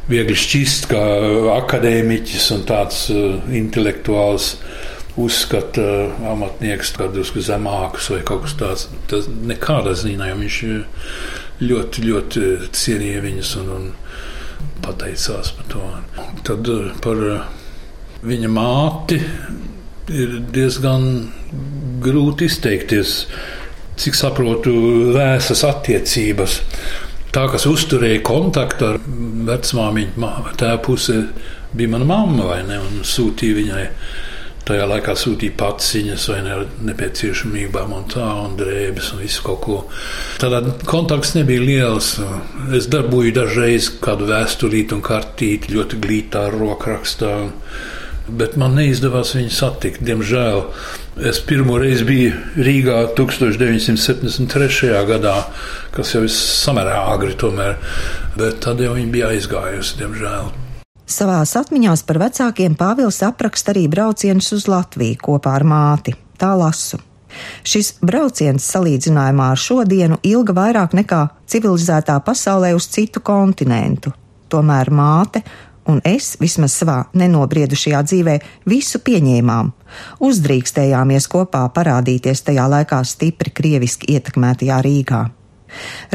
[0.07, 1.03] viegli šķist, kā
[1.57, 4.53] akadēmiķis un tāds uh, intelektuāls
[5.17, 8.87] uzskata uh, amatnieks kādus zemākus vai kaut kas tāds.
[9.09, 11.05] Tas nekādā ziņā viņš uh,
[11.63, 12.43] ļoti, ļoti
[12.77, 13.87] cienīja viņus un, un
[14.85, 15.85] pateicās par to.
[16.47, 17.23] Tad uh, par
[18.27, 19.19] viņa māti
[20.13, 21.07] ir diezgan
[22.03, 23.19] grūti izteikties.
[23.97, 24.71] Cik saprotu,
[25.15, 26.59] vēsas attiecības.
[27.33, 28.99] Tā, kas uzturēja kontaktu ar
[29.49, 30.29] vecmāmiņu,
[30.61, 31.17] tā puse
[31.73, 32.77] bija mana mamma, vai ne?
[32.77, 33.85] Un sūtīja viņai
[34.67, 39.43] tajā laikā sūtīja pats ziņas vai ne ar nepieciešamībām un tā, un drēbes un visu
[39.45, 39.77] kaut ko.
[40.41, 42.15] Tādā kontakts nebija liels.
[42.75, 47.33] Es darboju dažreiz kādu vēstulīti un kartīti ļoti glītā rokrakstā.
[48.27, 50.65] Bet man neizdevās viņu satikt, diemžēl.
[51.31, 54.91] Es pirmo reizi biju Rīgā 1973.
[55.07, 55.37] gadā,
[55.95, 57.79] kas jau ir samērā agri tomēr,
[58.35, 60.66] bet tad jau viņa bija aizgājusi, diemžēl.
[61.07, 66.11] Savās atmiņās par vecākiem Pāvils apraksta arī braucienus uz Latviju kopā ar māti.
[66.37, 66.99] Tā lasu.
[67.63, 74.11] Šis brauciens salīdzinājumā ar šodienu ilga vairāk nekā civilizētā pasaulē uz citu kontinentu.
[74.51, 75.43] Tomēr māte
[75.87, 78.35] un es, vismaz savā nenobriedušajā dzīvē,
[78.67, 79.71] visu pieņēmām.
[80.27, 85.23] Uzdrīkstējāmies kopā parādīties tajā laikā stipri krieviski ietekmētajā Rīgā.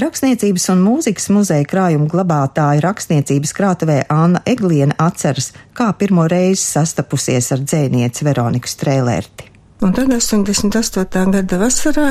[0.02, 7.52] Rakstniecības un mūzikas muzeja krājuma glabātāja rakstniecības krātuvē Anna Egliena atceras, kā pirmo reizi sastapusies
[7.54, 9.50] ar dzēnieci Veroniku Strēlērti.
[9.82, 11.24] Un tad 88.
[11.34, 12.10] gada vasarā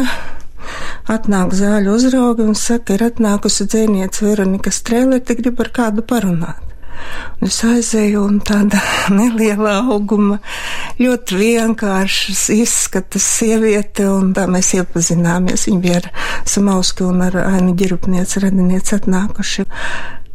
[1.11, 6.70] atnāk zāļu uzrauga un saka, ir atnākusi dzēniece Veronika Strēlērti, grib ar kādu parunāt.
[7.41, 8.79] Es aizēju un tāda
[9.17, 10.39] neliela auguma,
[11.01, 15.67] ļoti vienkāršas izskatas sieviete, un tā mēs iepazināmies.
[15.69, 16.09] Viņa bija ar
[16.49, 19.67] Samauski un ar Ainu ģirupnieci radinieci atnākuši.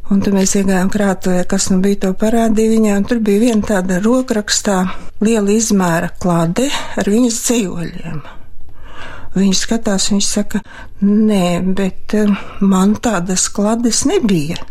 [0.07, 3.67] Un tad mēs iegājām krātuvē, kas nu bija to parādīja viņai, un tur bija viena
[3.67, 4.85] tāda rokrakstā
[5.27, 8.21] liela izmēra klāde ar viņas dzīvoļiem.
[9.37, 10.63] Viņa skatās, viņš saka,
[11.03, 12.31] nē, bet eh,
[12.63, 14.63] man tādas klades nebija.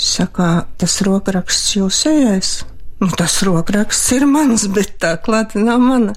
[0.00, 2.52] Saka, tas rokraksts jūsējais?
[3.00, 6.14] Nu, tas rokraksts ir mans, bet tā klāte nav mana.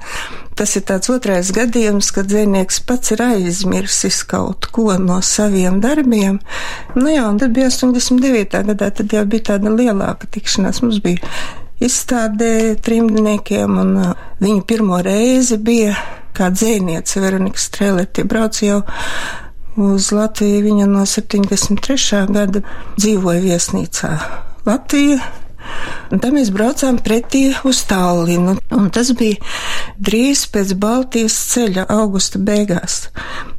[0.58, 6.40] Tas ir tāds otrais gadījums, kad dzinieks pats ir aizmirsis kaut ko no saviem darbiem.
[6.96, 8.64] Nu jā, un tad bija 89.
[8.70, 10.84] gadā, tad jau bija tāda lielāka tikšanās.
[10.84, 11.34] Mums bija
[11.84, 15.96] izstādē trimdniekiem, un uh, viņa pirmo reizi bija
[16.34, 18.82] kā dzēniece Veronika Strēlēti brauc jau
[19.78, 20.64] uz Latviju.
[20.68, 22.26] Viņa no 73.
[22.34, 22.64] gada
[22.98, 24.18] dzīvoja viesnīcā
[24.68, 25.22] Latvijā.
[26.12, 28.58] Tad mēs braucām pretī uz Tallinu.
[28.94, 29.40] Tas bija
[29.98, 33.08] drīz pēc Baltijas ceļa, augusta beigās.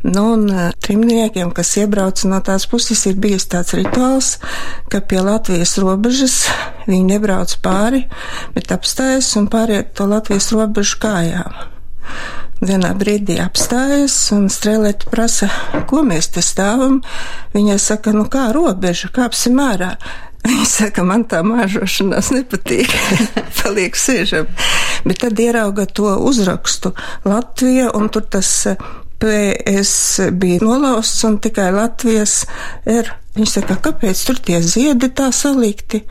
[0.04, 4.36] Nu, un eh, trimniekiem, kas iebrauca no tās puses, ir bijis tāds rituāls,
[4.92, 6.42] ka pie Latvijas robežas
[6.86, 8.04] viņi nebrauc pāri,
[8.54, 11.73] bet apstājas un pāriet to Latvijas robežu kājām
[12.64, 15.48] vienā brīdī apstājas un strēlēti prasa,
[15.90, 17.00] ko mēs te stāvam.
[17.54, 19.94] Viņai saka, nu kā robeža, kāpsim ārā.
[20.48, 22.92] Viņa saka, man tā māžošanās nepatīk,
[23.62, 24.50] paliek sēžam.
[25.04, 28.52] Bet tad ierauga to uzrakstu Latvija, un tur tas
[29.24, 32.42] PS bija nolausts, un tikai Latvijas
[32.84, 33.12] ir.
[33.34, 36.04] Viņa saka, kāpēc tur tie ziedi tā salikti?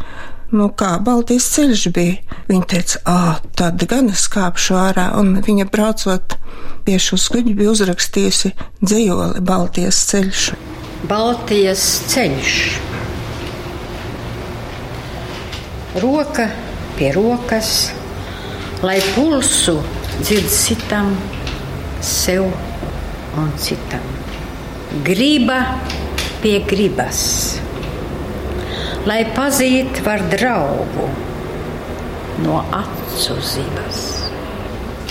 [0.54, 2.40] Nu kā Baltijas ceļš bija.
[2.50, 6.38] Viņa teica, ah, tad gan es kāpšu ārā, un viņa braucot
[6.86, 10.46] pie šo skuģi bija uzrakstījusi dzējoli Baltijas ceļš.
[11.10, 12.54] Baltijas ceļš.
[16.04, 16.48] Roka
[16.98, 17.74] pie rokas,
[18.86, 19.78] lai pulsu
[20.22, 21.14] dzird citam,
[22.02, 22.48] sev
[23.38, 24.06] un citam.
[25.06, 25.60] Griba
[26.42, 27.22] pie gribas
[29.10, 31.10] lai pazīt var draugu
[32.44, 34.02] no acu zivas.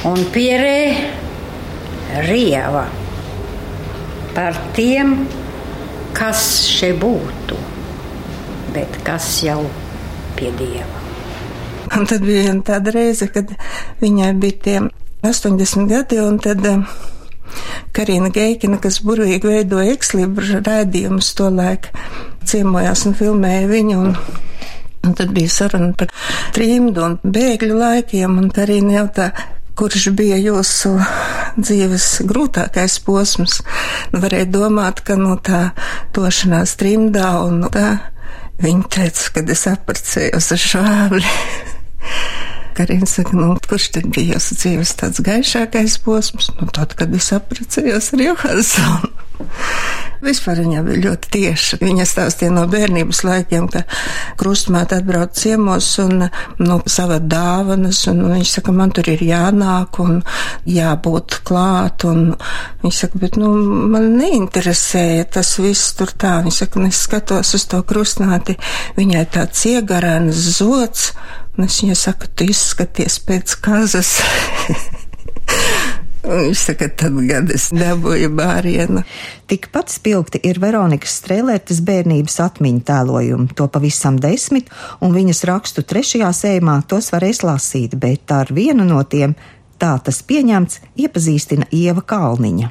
[0.08, 0.78] Un pierē
[2.26, 2.86] rieva
[4.34, 5.14] par tiem,
[6.16, 7.58] kas šeit būtu,
[8.74, 9.60] bet kas jau
[10.36, 10.98] pie dieva.
[11.92, 13.52] Un tad bija viena tāda reize, kad
[14.00, 14.78] viņai bija tie
[15.28, 16.64] 80 gadi, un tad
[17.92, 21.92] Karina Geikina, kas burvīgi veidoja ekslibru raidījumus to laiku,
[22.48, 23.98] ciemojās un filmēja viņu.
[24.02, 24.14] Un,
[25.06, 26.12] un tad bija saruna par
[26.56, 29.32] trimdu un bēgļu laikiem, un Karina jautā,
[29.78, 30.94] kurš bija jūsu
[31.58, 33.60] dzīves grūtākais posms.
[34.12, 35.70] Nu, varēja domāt, ka no tā
[36.16, 37.90] tošanās trimdā un tā.
[38.62, 41.24] Viņa teica, kad es apprecējos ar šābli.
[42.76, 46.50] Karina saka, nu, kurš tad bija jūsu dzīves tāds gaišākais posms?
[46.60, 49.12] Nu, tad, kad es apprecējos ar Johansonu.
[50.22, 51.78] Vispār viņa bija ļoti tieša.
[51.82, 53.82] Viņa stāstīja no bērnības laikiem, ka
[54.38, 56.28] krustmāte atbrauc ciemos un
[56.62, 60.20] nu, sava dāvanas, un viņš saka, man tur ir jānāk un
[60.70, 62.36] jābūt klāt, un
[62.84, 63.50] viņš saka, bet, nu,
[63.90, 66.38] man neinteresēja tas viss tur tā.
[66.46, 68.60] Viņš saka, un es skatos uz to krustmāti,
[69.00, 71.10] viņai tāds iegarēns zots,
[71.52, 74.14] Un es viņai saku, tu izskaties pēc kazas.
[76.22, 79.02] Un viņš saka, tad gan es dabūju bārienu.
[79.50, 84.70] Tikpat spilgti ir Veronikas Strēlētas bērnības atmiņu tēlojumi, to pavisam desmit,
[85.02, 89.34] un viņas rakstu trešajā sējumā tos varēs lasīt, bet ar vienu no tiem
[89.82, 92.70] tā tas pieņemts iepazīstina Ieva Kalniņa.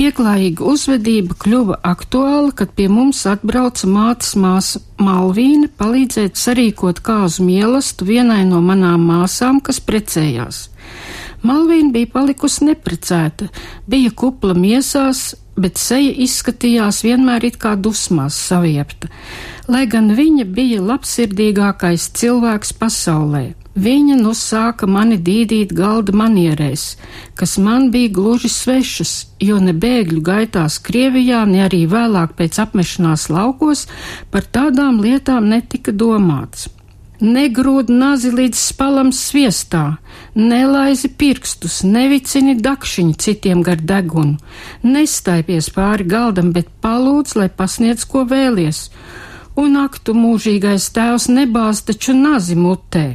[0.00, 8.08] Pieklājīga uzvedība kļuva aktuāla, kad pie mums atbrauca mātes māsa Malvīna palīdzēt sarīkot kāzu mielastu
[8.08, 10.70] vienai no manām māsām, kas precējās.
[11.46, 13.48] Malvīna bija palikusi neprecēta,
[13.88, 19.08] bija kupla miesās, bet seja izskatījās vienmēr it kā dusmās saviepta,
[19.68, 23.50] lai gan viņa bija labsirdīgākais cilvēks pasaulē.
[23.80, 26.96] Viņa nu sāka mani dīdīt galda manierēs,
[27.38, 33.28] kas man bija gluži svešas, jo ne bēgļu gaitās Krievijā, ne arī vēlāk pēc apmešanās
[33.30, 33.86] laukos
[34.34, 36.66] par tādām lietām netika domāts.
[37.22, 40.00] Negrūd nazi līdz spalam sviestā,
[40.34, 44.38] nelaizi pirkstus, nevicini dakšiņu citiem gar degunu,
[44.82, 48.88] nestaipies pāri galdam, bet palūdz, lai pasniedz, ko vēlies,
[49.60, 53.08] un aktu mūžīgais tēvs nebāz taču nazi mutē.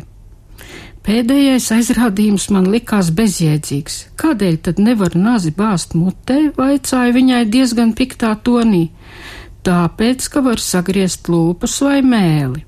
[1.06, 3.97] Pēdējais aizrādījums man likās bezjēdzīgs.
[4.18, 8.88] Kādēļ tad nevar nazi bāzt mutē, vaicāja viņai diezgan piktā tonī.
[9.66, 12.66] Tāpēc, ka var sagriezt lūpas vai mēli.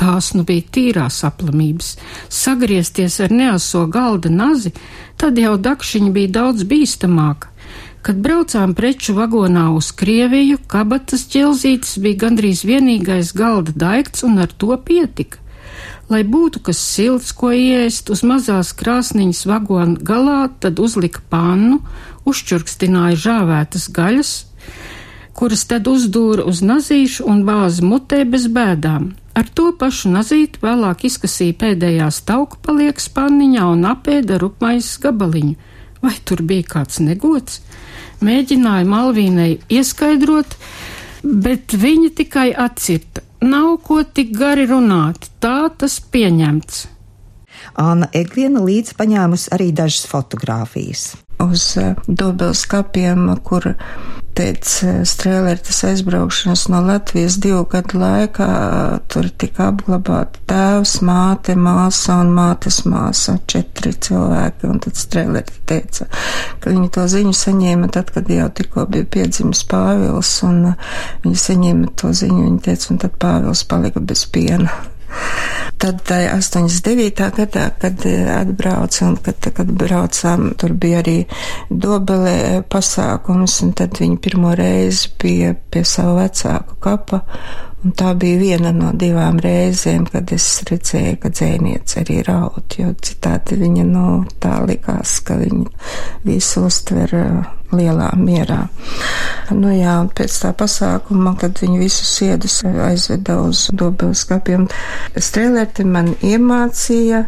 [0.00, 1.92] Tās nu bija tīrās aplamības.
[2.32, 4.72] Sagriezties ar neaso galda nazi,
[5.20, 7.50] tad jau dakšiņa bija daudz bīstamāka.
[8.00, 14.48] Kad braucām preču vagonā uz Krieviju, kabatas ķelzītes bija gandrīz vienīgais galda daikts, un ar
[14.48, 15.36] to pietika.
[16.10, 21.82] Lai būtu kas silts, ko iest, uz mazās krāsniņas vagona galā, tad uzlika pannu,
[22.26, 24.32] uzčurkstināja žāvētas gaļas,
[25.36, 29.12] kuras tad uzdūra uz nazīšu un bāzi mutē bez bēdām.
[29.40, 35.54] Ar to pašu nazīti vēlāk izkasīja pēdējās tauku paliek spanniņā un apēda rupmaizes gabaliņu.
[36.04, 37.62] Vai tur bija kāds negods?
[38.24, 40.58] Mēģināja Malvīnai ieskaidrot,
[41.24, 43.24] bet viņa tikai atcirta.
[43.40, 46.84] Nav ko tik gari runāt, tā tas pieņemts.
[47.80, 51.08] Anna Egliena līdz paņēmusi arī dažas fotogrāfijas
[51.44, 53.72] uz eh, Dobels kapiem, kur
[54.36, 58.50] pēc eh, strēlērtas aizbraukšanas no Latvijas divu gadu laikā
[59.10, 66.06] tur tika apglabāti tēvs, māte, māsa un mātes māsa, četri cilvēki, un tad strēlērta teica,
[66.60, 70.88] ka viņi to ziņu saņēma tad, kad jau tikko bija piedzimis Pāvils, un eh,
[71.26, 74.72] viņi saņēma to ziņu, viņi teica, un tad Pāvils palika bez piena.
[75.80, 77.30] Tad 89.
[77.36, 81.16] gadā, kad e, atbrauca un kad, kad braucām, tur bija arī
[81.70, 87.22] dobelē pasākums, un tad viņi pirmo reizi bija pie savu vecāku kapa
[87.80, 92.90] Un tā bija viena no divām reizēm, kad es redzēju, ka dzēniece arī raud, jo
[93.00, 94.04] citādi viņa, nu,
[94.42, 95.70] tā likās, ka viņa
[96.26, 98.66] visu uztver uh, lielā mierā.
[99.56, 104.68] Nu jā, un pēc tā pasākuma, kad viņi visus iedus aizveda uz dobelskapiem,
[105.16, 107.24] Strēlēti man iemācīja,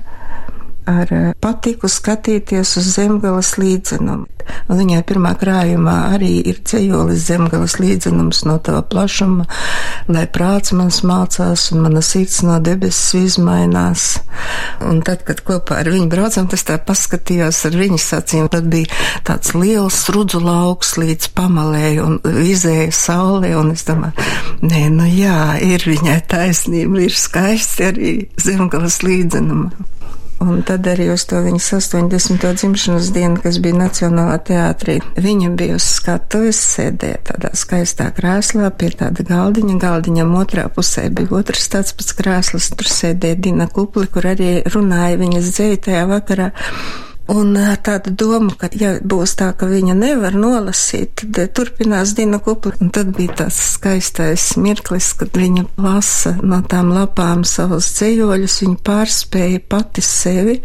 [0.88, 4.28] ar eh, patiku skatīties uz zemgales līdzenumu.
[4.68, 9.46] Un viņai pirmā krājumā arī ir cejolis zemgales līdzenums no tava plašuma,
[10.10, 14.06] lai prāts mans mācās un mana sirds no debesis izmainās.
[14.88, 18.90] Un tad, kad kopā ar viņu braucam, tas tā paskatījās ar viņas acīm, tad bija
[19.26, 24.26] tāds liels rudzu lauks līdz pamalēju un vizēja saulē, un es domāju,
[24.66, 29.70] nē, nu jā, ir viņai taisnība, ir skaisti arī zemgales līdzenuma.
[30.43, 32.47] Un tad arī uz to viņas 80.
[32.59, 38.90] dzimšanas dienu, kas bija Nacionālā teātrī, viņa bija uz skatuves, sēdēja tādā skaistā krēslā pie
[38.99, 39.78] tāda galdiņa.
[39.82, 45.22] Galdiņam otrā pusē bija otrs tāds pats krēsls, tur sēdēja Dina Kupli, kur arī runāja
[45.22, 46.51] viņas dzēja tajā vakarā.
[47.30, 52.74] Un tāda doma, ka, ja būs tā, ka viņa nevar nolasīt, tad turpinās Dina Kupla.
[52.82, 58.78] Un tad bija tas skaistais mirklis, kad viņa lasa no tām lapām savus ceļoļus, viņa
[58.86, 60.58] pārspēja pati sevi,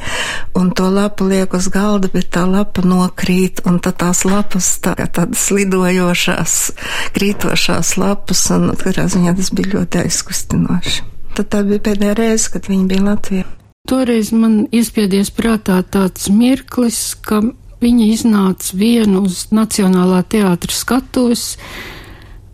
[0.58, 4.96] un to lapu liek uz galda, bet tā lapa nokrīt, un tad tās lapas tā
[4.98, 6.58] kā tādas lidojošās,
[7.18, 11.06] krītošās lapas, un katrā ziņā tas bija ļoti aizkustinoši.
[11.38, 13.57] Tad tā bija pēdējā reize, kad viņa bija Latvijā.
[13.88, 17.40] Toreiz man iespiedies prātā tāds mirklis, ka
[17.80, 21.54] viņa iznāca vienu uz Nacionālā teātra skatuves.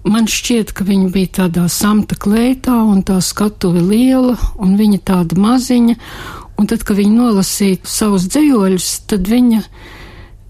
[0.06, 5.40] Man šķiet, ka viņa bija tādā samta klētā, un tā skatuve liela, un viņa tāda
[5.42, 5.98] maziņa,
[6.60, 9.64] un tad, kad viņa nolasīja savus dzējoļus, tad viņa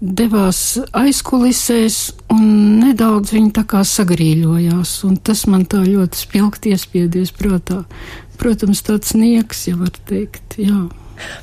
[0.04, 0.60] devās
[0.92, 1.98] aizkulisēs,
[2.34, 2.44] un
[2.82, 7.86] nedaudz viņa tā kā sagrīļojās, un tas man tā ļoti spilgti iespiedies prātā
[8.40, 10.58] protams, tāds nieks, ja var teikt.
[10.60, 10.86] Jā.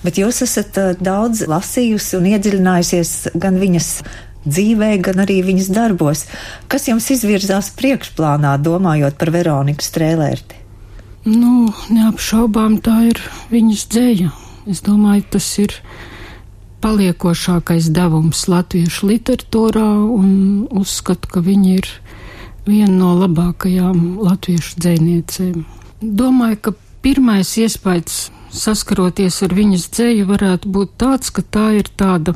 [0.04, 3.92] Bet jūs esat uh, daudz lasījusi un iedziļinājusies gan viņas
[4.46, 6.26] dzīvē, gan arī viņas darbos.
[6.72, 10.60] Kas jums izvirzās priekšplānā, domājot par Veroniku Strēlērti?
[11.30, 13.20] Nu, neapšaubām tā ir
[13.52, 14.32] viņas dzēja.
[14.70, 15.76] Es domāju, tas ir
[16.82, 20.32] paliekošākais devums latviešu literatūrā, un
[20.74, 21.89] uzskatu, ka viņa ir
[22.66, 25.62] viena no labākajām latviešu dzēniecēm.
[26.02, 32.36] Domāju, ka pirmais iespējas saskaroties ar viņas dzēju varētu būt tāds, ka tā ir tāda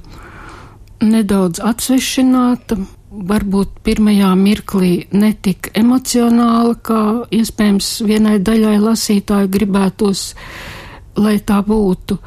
[1.04, 2.78] nedaudz atsvešināta,
[3.16, 7.02] varbūt pirmajā mirklī netik emocionāla, kā
[7.36, 10.28] iespējams vienai daļai lasītāju gribētos,
[11.20, 12.20] lai tā būtu.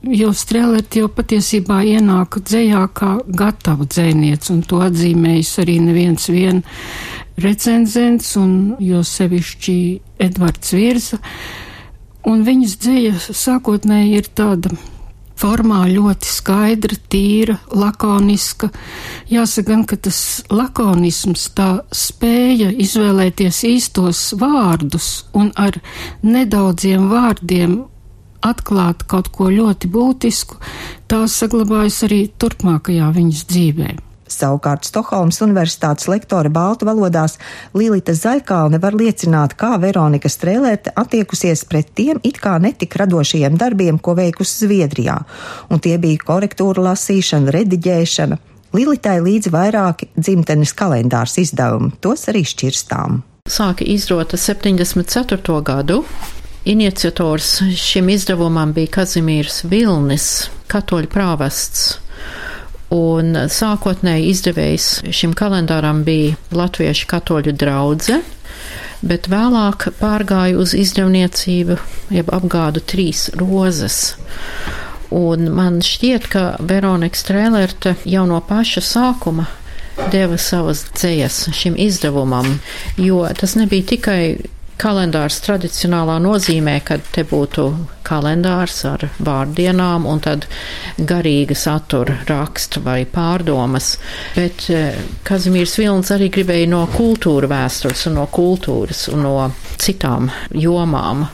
[0.00, 6.62] Jo strēlēt jau patiesībā ienāka dzējā kā gatava dzēniec, un to atzīmējis arī neviens vien
[7.42, 9.80] recenzents, un jo sevišķi
[10.20, 11.20] Edvards Virza,
[12.28, 14.72] Un viņas dzēja sākotnēji ir tāda
[15.40, 18.68] formā ļoti skaidra, tīra, lakoniska.
[19.32, 20.18] Jāsaka, gan, ka tas
[20.52, 25.80] lakonisms, tā spēja izvēlēties īstos vārdus un ar
[26.20, 27.80] nedaudziem vārdiem
[28.44, 30.60] atklāt kaut ko ļoti būtisku,
[31.08, 34.09] tā saglabājas arī turpmākajā viņas dzīvēm.
[34.30, 37.36] Savukārt Stokholmas Universitātes lektore baltu valodās
[37.76, 43.98] Līlita Zaļkalne var liecināt, kā Veronika Strēlēte attiekusies pret tiem it kā netik radošajiem darbiem,
[43.98, 45.18] ko veikusi Zviedrijā,
[45.70, 48.38] un tie bija korektūra lasīšana, rediģēšana.
[48.76, 53.18] Lilitai līdzi vairāki dzimtenes kalendārs izdevumi, tos arī šķirstām.
[53.50, 55.56] Sāka izdota 74.
[55.66, 56.04] gadu.
[56.70, 61.96] Iniciators šim izdevumam bija Kazimīrs Vilnis, katoļu prāvests.
[62.90, 68.18] Un sākotnēji izdevējs šim kalendāram bija Latviešu katoļu draudze,
[69.06, 71.78] bet vēlāk pārgāju uz izdevniecību,
[72.10, 74.16] jeb apgādu trīs rozes.
[75.14, 79.46] Un man šķiet, ka Veronika Strēlerte jau no paša sākuma
[80.10, 82.58] deva savas dzējas šim izdevumam,
[82.98, 84.22] jo tas nebija tikai
[84.80, 87.66] kalendārs tradicionālā nozīmē, kad te būtu
[88.06, 90.46] kalendārs ar vārdienām un tad
[90.96, 93.92] garīga satura raksta vai pārdomas,
[94.36, 99.34] bet eh, Kazimīrs Vilns arī gribēja no kultūra vēstures un no kultūras un no
[99.80, 101.26] citām jomām.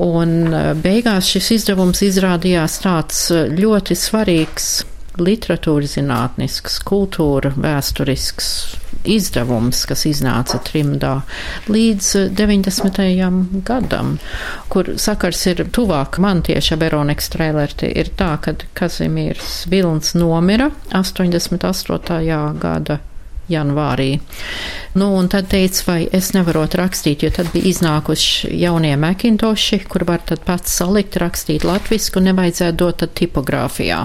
[0.00, 4.70] Un eh, beigās šis izdevums izrādījās tāds eh, ļoti svarīgs
[5.20, 8.54] literatūras zinātnisks, kultūra vēsturisks
[9.04, 11.20] izdevums, kas iznāca trimdā
[11.70, 13.00] līdz 90.
[13.66, 14.16] gadam,
[14.72, 20.70] kur sakars ir tuvāk man tieši ar Veroniku Strēlerti, ir tā, kad Kazimīrs Vilns nomira
[20.96, 22.26] 88.
[22.60, 23.00] gada
[23.50, 24.10] janvārī.
[24.98, 30.06] Nu, un tad teica, vai es nevarot rakstīt, jo tad bija iznākuši jaunie Macintoshi, kur
[30.08, 34.04] var tad pats salikt, rakstīt latvisku, nevajadzētu dot tad tipogrāfijā.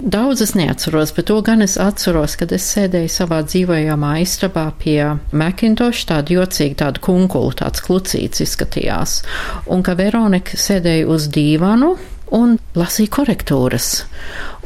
[0.00, 5.02] Daudz es neatceros, bet to gan es atceros, kad es sēdēju savā dzīvojamā istabā pie
[5.36, 9.18] Macintosh, tāda jocīga, tāda kunkula, tāds klucīts izskatījās,
[9.68, 11.92] un ka Veronika sēdēja uz dīvanu
[12.32, 13.90] un lasīja korektūras.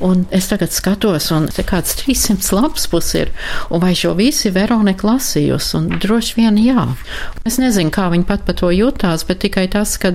[0.02, 3.30] Un es tagad skatos, un te kāds 300 lapas pus ir,
[3.70, 6.86] un vai šo visi Veronika lasījusi, un droši vien jā.
[7.46, 10.14] Es nezinu, kā viņa pat par to jutās, bet tikai tas, ka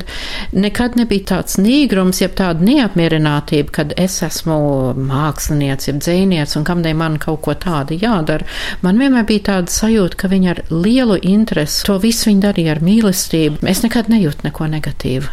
[0.52, 4.60] nekad nebija tāds nīgrums, jeb tāda neapmierinātība, kad es esmu
[5.00, 8.48] mākslinieci, jeb dzēnieci, un kamdēļ man kaut ko tādu jādara.
[8.84, 12.84] Man vienmēr bija tāda sajūta, ka viņa ar lielu interesi to visu viņa darīja ar
[12.84, 13.64] mīlestību.
[13.70, 15.32] Es nekad nejūtu neko negatīvu.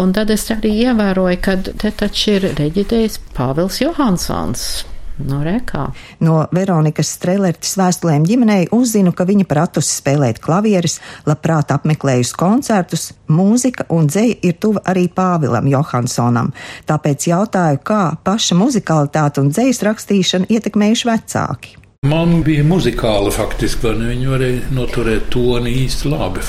[0.00, 4.84] Un tad es arī ievēroju, ka te taču ir reģidējis Pāvils Pāvils Johansons.
[5.18, 5.92] No Rekā.
[6.20, 13.86] No Veronikas Strelertes vēstulēm ģimenei uzzinu, ka viņa pratusi spēlēt klavieres, labprāt apmeklējusi koncertus, mūzika
[13.94, 16.52] un dzeja ir tuva arī Pāvilam Johansonam.
[16.86, 21.83] Tāpēc jautāju, kā paša muzikalitāte un dzejas rakstīšana ietekmējuši vecāki.
[22.04, 24.08] Man bija muzikāla faktiski, vai ne?
[24.10, 26.42] Viņa varēja noturēt toni īsti labi.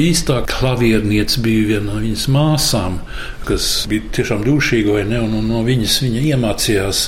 [0.00, 2.96] Īstā klavierniece bija viena no viņas māsām,
[3.44, 5.20] kas bija tiešām dušīga, vai ne?
[5.20, 7.02] Un, un no viņas viņa iemācījās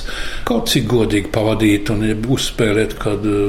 [0.45, 2.05] kaut cik godīgi pavadīt un
[2.37, 3.39] uzspēlēt kādu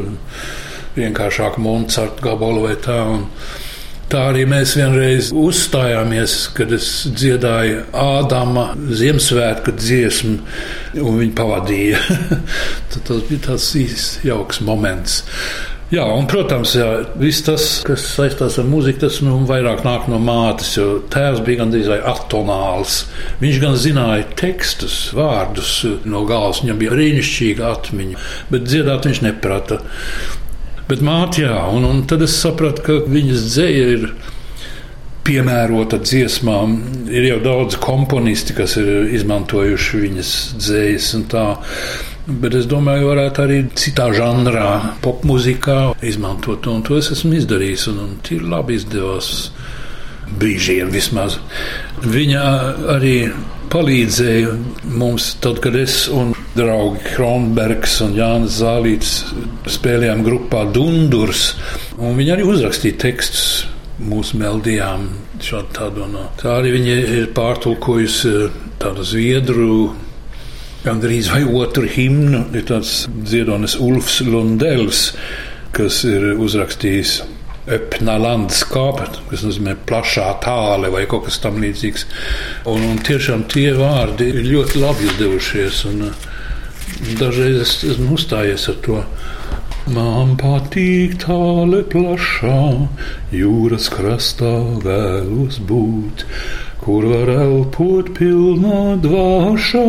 [0.96, 2.96] vienkāršāku Montsartu gabalu vai tā.
[3.12, 3.28] Un,
[4.06, 10.36] Tā arī mēs vienreiz uzstājāmies, kad es dziedāju Ādama Ziemassvētku dziesmu,
[11.02, 12.02] un viņi pavadīja.
[12.94, 15.24] tas bija tāds īsts, jauks moments.
[15.90, 16.86] Jā, un, protams, jā,
[17.18, 20.72] viss tas, kas saistās ar mūziku, tas nu, vairāk nāk no mātes.
[20.78, 23.04] Jo tēvs bija gandrīz vai atonāls.
[23.42, 29.82] Viņš gan zināja tekstus, vārdus no galvas, viņam bija brīnišķīga atmiņa, bet dziedāt viņš neprata.
[30.86, 34.10] Bet māte, jā, un, un tad es sapratu, ka viņas dzēja ir
[35.26, 36.76] piemērota dziesmām.
[37.10, 41.46] Ir jau daudz komponisti, kas ir izmantojuši viņas dzējas un tā.
[42.26, 44.70] Bet es domāju, varētu arī citā žanrā,
[45.02, 46.66] popmūzikā izmantot.
[46.70, 49.32] Un to es esmu izdarījis, un, un tie labi izdevās
[50.40, 51.38] brīžiem vismaz.
[52.04, 52.42] Viņa
[52.96, 53.16] arī
[53.72, 54.54] palīdzēja
[54.96, 59.14] mums, tad, kad es un draugi Kronbergs un Jānis Zālīts
[59.76, 61.54] spēlējām grupā Dundurs.
[61.98, 63.46] Viņi arī uzrakstīja tekstus
[64.02, 65.08] mūsu melodijām.
[65.36, 66.22] No.
[66.40, 68.30] Tā arī viņa ir pārtulkojusi
[68.80, 69.92] tādu zviedru.
[70.86, 75.10] Gan drīz vai otru himnu ir tāds dziedonis Ulfs Lundels,
[75.76, 77.18] kas ir uzrakstījis
[77.66, 82.06] öppna landskapet, kas nozīmē plašā tāle vai kaut kas tamlīdzīgs.
[82.70, 85.82] Un, un tiešām tie vārdi ir ļoti labi izdevušies.
[85.90, 86.04] Un,
[87.20, 89.00] dažreiz es esmu uzstājies ar to.
[89.94, 92.60] Man patīk tāle plašā,
[93.34, 96.26] jūras krastā vēlos būt
[96.86, 99.86] kur var elpot pilnā dvāšā,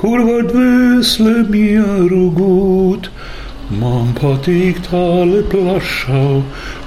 [0.00, 3.10] kur var dvēsle mieru gūt.
[3.82, 6.22] Man patīk tāle plašā,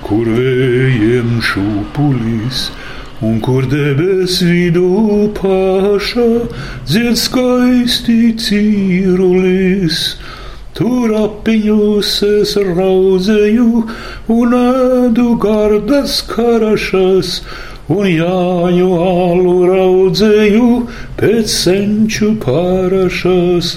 [0.06, 2.60] kur vējiem šūpulis,
[3.26, 6.28] un kur debes vidū pašā
[6.86, 10.02] dzied skaisti cīrulis.
[10.76, 13.68] Tur apiņus es raudzēju
[14.36, 17.40] un ēdu gardas karašas,
[17.96, 20.70] un jāņu alu raudzēju
[21.18, 23.76] pēc senču pārašas,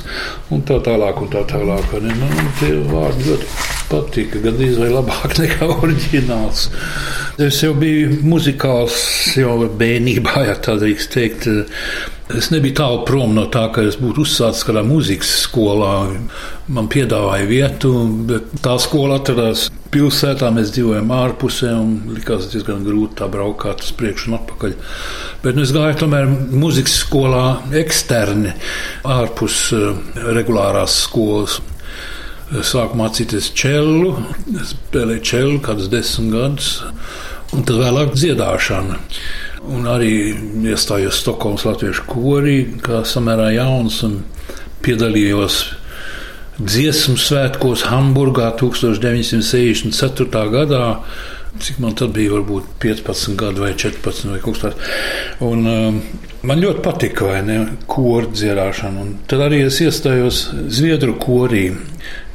[0.50, 1.98] un tā tālāk, un tā tālāk.
[2.02, 6.68] Un, man tie vārdi ļoti patika, gan izvēl labāk nekā oriģināls.
[7.48, 9.00] Es jau biju muzikāls
[9.38, 11.50] jau bērnībā, ja tā drīkst teikt.
[12.28, 15.92] Es nebiju tālu prom no tā, ka es būtu uzsācis kādā mūzikas skolā.
[16.68, 17.92] Man piedāvāja vietu,
[18.28, 20.50] bet tā skola atradās pilsētā.
[20.52, 24.76] Mēs dzīvojam ārpusē un likās diezgan grūti tā braukāt uz priekšu un atpakaļ.
[25.44, 27.46] Bet nu, es gāju tomēr mūzikas skolā
[27.80, 28.52] eksterni,
[29.08, 29.90] ārpus uh,
[30.36, 31.60] regulārās skolas.
[32.48, 34.14] Sāku mācīties čelu,
[34.70, 36.70] spēlēju čelu kādus desmit gadus,
[37.52, 38.96] un tad vēlāk dziedāšanu.
[39.68, 40.12] Un arī
[40.70, 44.22] iestājos Stokholmas Latviešu korī, kā samērā jauns, un
[44.84, 45.58] piedalījos
[46.58, 50.46] dziesmu svētkos Hamburgā 1964.
[50.54, 50.84] gadā.
[51.58, 54.90] Cik man tad bija, varbūt 15 gadi vai 14 vai kaut kas tāds.
[55.42, 56.00] Un, um,
[56.46, 57.58] man ļoti patika, vai ne,
[57.90, 59.04] kora dziedāšana.
[59.04, 61.72] Un tad arī es iestājos Zviedru korī.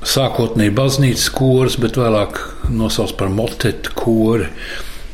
[0.03, 2.41] Sākotnēji baznīcas kurs, bet vēlāk
[2.73, 4.49] nosaucts par motetu kori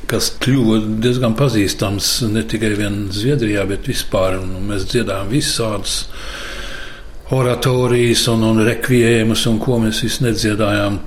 [0.09, 2.73] kas kļuva diezgan pazīstams ne tikai
[3.13, 4.39] Zviedrijā, bet vispār.
[4.41, 5.99] Un mēs dziedājām visādus
[7.35, 10.97] oratorijas un, un rekvijējumus, un ko mēs visi nedziedājām.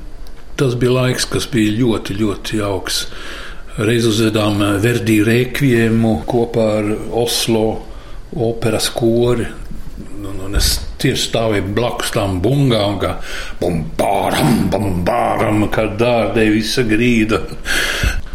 [0.59, 3.07] Tas bija laiks, kas bija ļoti, ļoti jauks.
[3.83, 6.91] Reiz uzvedām Verdi rekvijiemu kopā ar
[7.25, 7.67] Oslo
[8.37, 9.49] operas kori.
[10.23, 13.17] Un, un es tieši stāvēju blakus tam bungām, kā
[13.61, 17.43] bumbāram, bumbāram, kā dārdēja visa grīda.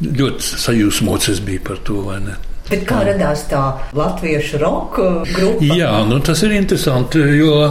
[0.03, 2.37] Ļoti sajūsmots es biju par to, vai ne?
[2.67, 3.61] Bet kā radās tā
[3.95, 5.69] latviešu roka grupa?
[5.71, 7.61] Jā, nu tas ir interesanti, jo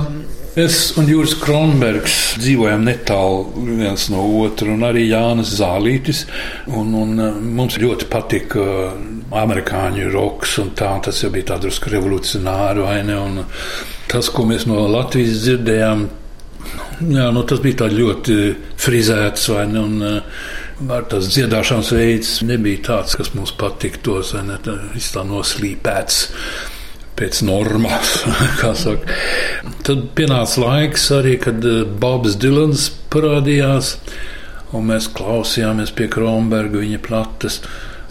[0.57, 6.24] es un Jūras Kronbergs dzīvojam netālu viens no otra, un arī Jānis Zālītis.
[6.72, 8.64] Un, un uh, mums ļoti patika
[9.35, 13.16] amerikāņu roks, un tā, tas jau bija tāds drusku revolucionāri, vai ne?
[13.18, 13.43] Un
[14.11, 16.07] tas, ko mēs no Latvijas dzirdējām,
[17.11, 18.39] jā, nu, tas bija ļoti
[18.83, 19.83] frizēts, vai ne?
[19.83, 24.59] Un, uh, Ar tas dziedāšanas veids nebija tāds, kas mums patiktos, vai ne?
[24.61, 26.18] Tas tā noslīpēts
[27.16, 28.11] pēc normas.
[29.87, 33.95] Tad pienāca laiks arī, kad eh, Bobs Dilans parādījās,
[34.77, 37.62] un mēs klausījāmies pie Kronberga viņa plates,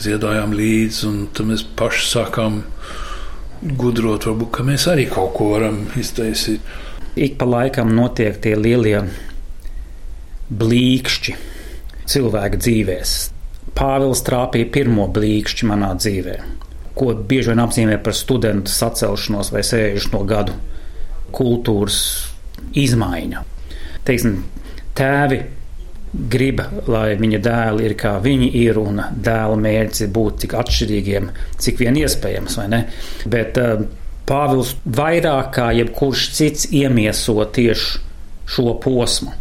[0.02, 2.62] dziedājām līdzi, un tad mēs paši sākām
[3.80, 6.62] gudrot, varbūt, ka mēs arī kaut ko varam iztaisīt.
[7.16, 9.00] Ik pa laikam notiek tie lielie
[10.52, 11.36] blīkšķi
[12.12, 13.16] cilvēka dzīvēs.
[13.76, 16.36] Pāvils trāpīja pirmo blīkšķi manā dzīvē,
[16.96, 20.56] ko bieži vien apzīmē par studentu sacelšanos vai 60 gadu
[21.36, 22.00] kultūras
[22.78, 23.42] izmaiņu.
[24.06, 24.38] Teiksim,
[24.96, 25.42] tēvi
[26.32, 26.62] grib,
[26.92, 31.30] lai viņa dēli ir kā viņi ir, un dēla mērķis ir būt tik atšķirīgiem,
[31.62, 32.60] cik vien iespējams.
[33.32, 33.86] Bet uh,
[34.26, 38.00] Pāvils vairāk kā jebkurš cits iemieso tieši
[38.50, 39.34] šo posmu.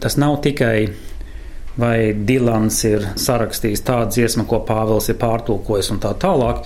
[0.00, 0.76] Tas nav tikai
[1.76, 6.64] vai Dilans ir sarakstījis tādu dziesmu, ko Pāvils ir pārtulkojis un tā tālāk.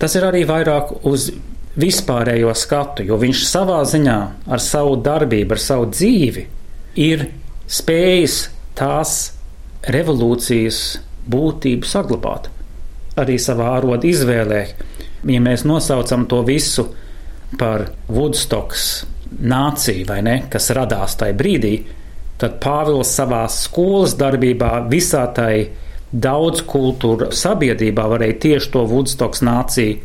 [0.00, 1.30] Tas ir arī vairāk uz
[1.78, 4.18] vispārējo skatu, jo viņš savā ziņā
[4.50, 6.46] ar savu darbību, ar savu dzīvi
[7.04, 7.28] ir
[7.68, 8.38] spējis
[8.78, 9.18] tās
[9.90, 10.78] revolūcijas
[11.28, 12.48] būtību saglabāt.
[13.18, 14.62] Arī savā ārodu izvēlē,
[15.26, 16.86] ja mēs nosaucam to visu
[17.58, 18.88] par Woodstocks
[19.38, 21.74] nāciju, vai ne, kas radās tajā brīdī,
[22.38, 25.68] tad Pāvils savā skolas darbībā visā tai
[26.12, 29.98] daudz kultūra sabiedrībā varēja tieši to Woodstocks nāciju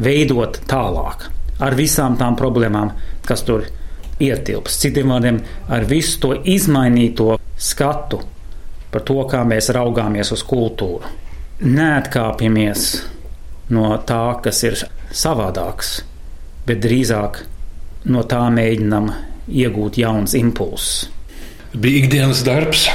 [0.00, 1.28] veidot tālāk
[1.62, 2.90] ar visām tām problēmām,
[3.26, 3.68] kas tur
[4.22, 4.78] ietilps.
[4.82, 8.20] Citiem vārdiem, ar visu to izmainīto skatu
[8.92, 11.10] par to, kā mēs raugāmies uz kultūru.
[11.64, 12.86] Neatkāpjamies
[13.74, 14.78] no tā, kas ir
[15.14, 15.96] savādāks,
[16.66, 17.44] bet drīzāk
[18.10, 19.10] no tā mēģinam
[19.48, 21.06] iegūt jauns impulss
[21.74, 22.86] bija ikdienas darbs,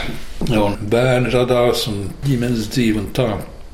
[0.47, 3.30] un bērni radās, un ģimenes dzīve un tā.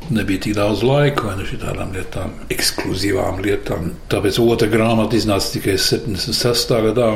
[0.06, 3.88] Nebija tik daudz laika vai ne tādām lietām, ekskluzīvām lietām.
[4.12, 6.76] Tāpēc otra grāmata iznāca tikai 76.
[6.90, 7.08] gadā.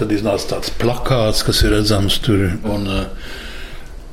[0.00, 2.46] Tad iznāca tāds plakāts, kas ir redzams tur.
[2.64, 3.38] Un, uh,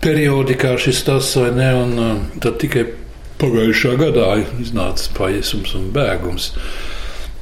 [0.03, 2.85] periodikā šis tas vai ne, un uh, tad tikai
[3.37, 6.49] Pagājušā gadā iznāca paisums un bēgums.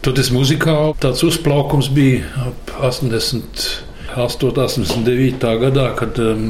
[0.04, 5.48] Tad tas muzikāli tāds uzplaukums bija ap 88, 89.
[5.62, 6.50] gadā, kad um,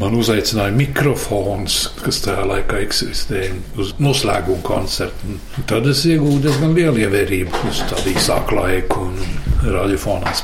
[0.00, 5.36] man uzaicināja mikrofons, kas tajā laikā eksistēja, uz noslēguma koncertu.
[5.68, 10.34] Tad es iegūstu diezgan lielu ievērību uz tādu īsāku laiku un radiofonā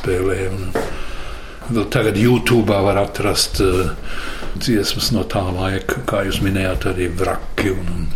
[1.69, 3.91] vēl tagad YouTube var atrast uh,
[4.57, 8.09] dziesmas no tā laika, kā jūs minējāt, arī vraki un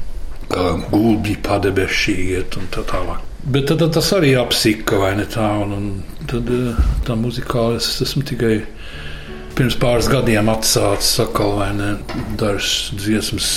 [0.52, 3.28] kā gulbi padebešī iet un tā tālāk.
[3.42, 5.46] Bet tad, tad tas arī apsika, vai ne tā?
[5.64, 8.60] Un, un tad eh, tā muzikāli es esmu tikai
[9.58, 11.88] pirms pāris gadiem atsācis atkal, vai ne,
[12.40, 13.48] dažas dziesmas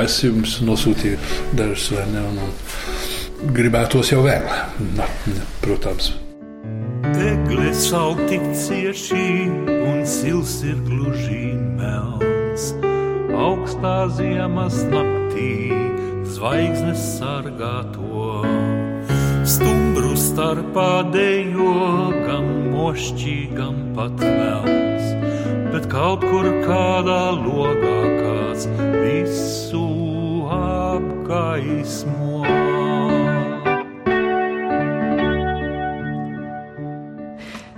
[0.00, 1.20] aizsījums, nosūtīju
[1.60, 4.50] dažas, vai ne, un, un gribētos jau vēl,
[4.98, 5.06] na,
[5.62, 6.10] protams.
[7.16, 12.70] Degles aug tik cieši un sils ir gluži melns.
[13.34, 15.72] Augstā ziemas naktī
[16.30, 18.42] zvaigznes sargā to.
[19.48, 25.10] Stumbru starpā dejo gan mošķī, gan pat melns,
[25.72, 28.68] bet kaut kur kādā logā kāds
[29.00, 29.86] visu
[30.60, 32.59] apgaismo.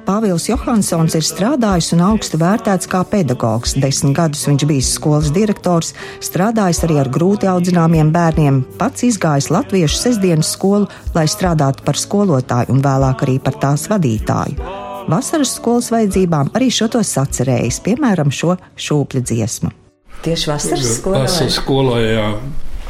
[0.02, 3.76] Pāvils Johansons ir strādājis un augstu vērtēts kā pedagogs.
[3.78, 5.92] Desmit gadus viņš bijis skolas direktors,
[6.24, 12.74] strādājis arī ar grūti audzināmiem bērniem, pats izgājis latviešu sestdienas skolu, lai strādātu par skolotāju
[12.74, 14.58] un vēlāk arī par tās vadītāju.
[15.12, 19.70] Vasaras skolas vajadzībām arī šo to sacerējis, piemēram, šo šūpļu dziesmu.
[20.26, 21.24] Tieši vasaras skolā.
[21.26, 22.28] Vasaras skolā, jā.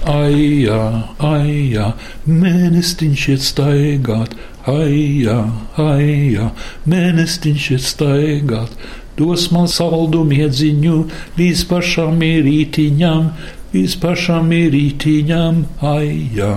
[0.03, 0.81] Ai, jā,
[1.23, 1.93] ai, jā,
[2.27, 4.33] mēnestiņš iet staigāt,
[4.71, 5.39] ai, jā,
[5.81, 6.51] ai, jā,
[6.89, 8.77] mēnestiņš iet staigāt.
[9.19, 10.95] Dos man saldumu iedziņu
[11.39, 13.29] līdz pašam rītiņam,
[13.75, 15.61] līdz pašam rītiņam,
[15.93, 16.55] ai, jā.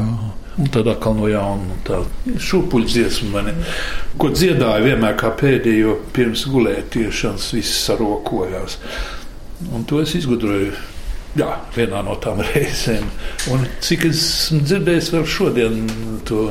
[0.56, 1.98] Un tad atkal no jauna tā
[2.40, 3.42] šūpuļu dziesma,
[4.16, 8.80] ko dziedāja vienmēr kā pēdējo pirms gulētiešanas, viss sarokojās.
[9.76, 10.72] Un to es izgudroju
[11.36, 13.10] Jā, vienā no tām reizēm.
[13.52, 15.82] Un cik es esmu dzirdējis, vēl šodien
[16.28, 16.46] to.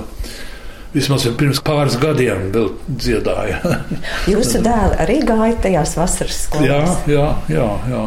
[0.95, 3.61] Vismaz pirms pāris gadiem vēl dziedāja.
[4.33, 7.01] Jūsu dēli arī gāja tajās vasaras skolās?
[7.11, 7.71] Jā, jā, jā.
[7.91, 8.05] jā.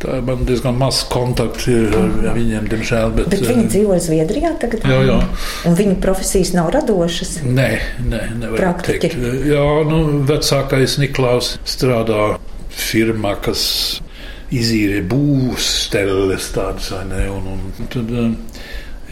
[0.00, 3.10] Tā ir man diezgan maz kontaktu ar viņiem, diemžēl.
[3.18, 4.86] Bet, bet viņi dzīvo Zviedrijā tagad?
[4.88, 5.18] Jā, jā.
[5.68, 7.34] Un viņu profesijas nav radošas?
[7.44, 7.68] Nē,
[8.06, 9.10] nē nevar Praktiķi.
[9.12, 9.50] teikt.
[9.50, 12.30] Jā, nu, vecākais Niklaus strādā
[12.72, 13.62] firmā, kas
[14.56, 17.26] izīrē būvs stelles tādas, vai ne?
[17.36, 18.14] Un, un tad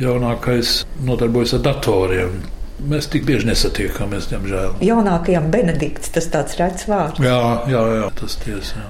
[0.00, 2.40] jaunākais nodarbojas ar datoriem.
[2.78, 4.78] Mēs tik bieži nesatiekamies, diemžēl.
[4.86, 7.22] Jaunākajam Benedikts tas tāds redzams vārds.
[7.24, 8.86] Jā, jā, jā tas tiesa.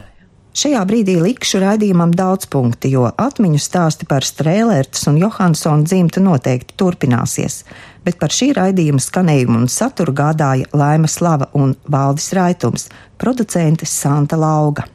[0.59, 6.75] Šajā brīdī likšu raidījumam daudz punktu, jo atmiņu stāsti par Strēlērtas un Johansona dzimtu noteikti
[6.81, 7.61] turpināsies,
[8.03, 12.89] bet par šī raidījuma skanējumu un saturu gādāja Laima Slava un Valdis Raitums,
[13.23, 14.89] producente Santa Lauga.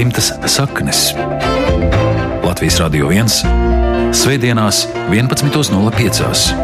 [0.00, 1.10] Dzimtas saknes.
[2.40, 4.14] Latvijas Rādio 1.
[4.16, 6.54] Svētdienās, 11.05.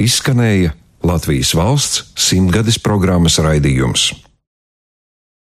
[0.00, 0.72] Izskanēja
[1.04, 4.29] Latvijas valsts simtgades programmas raidījums.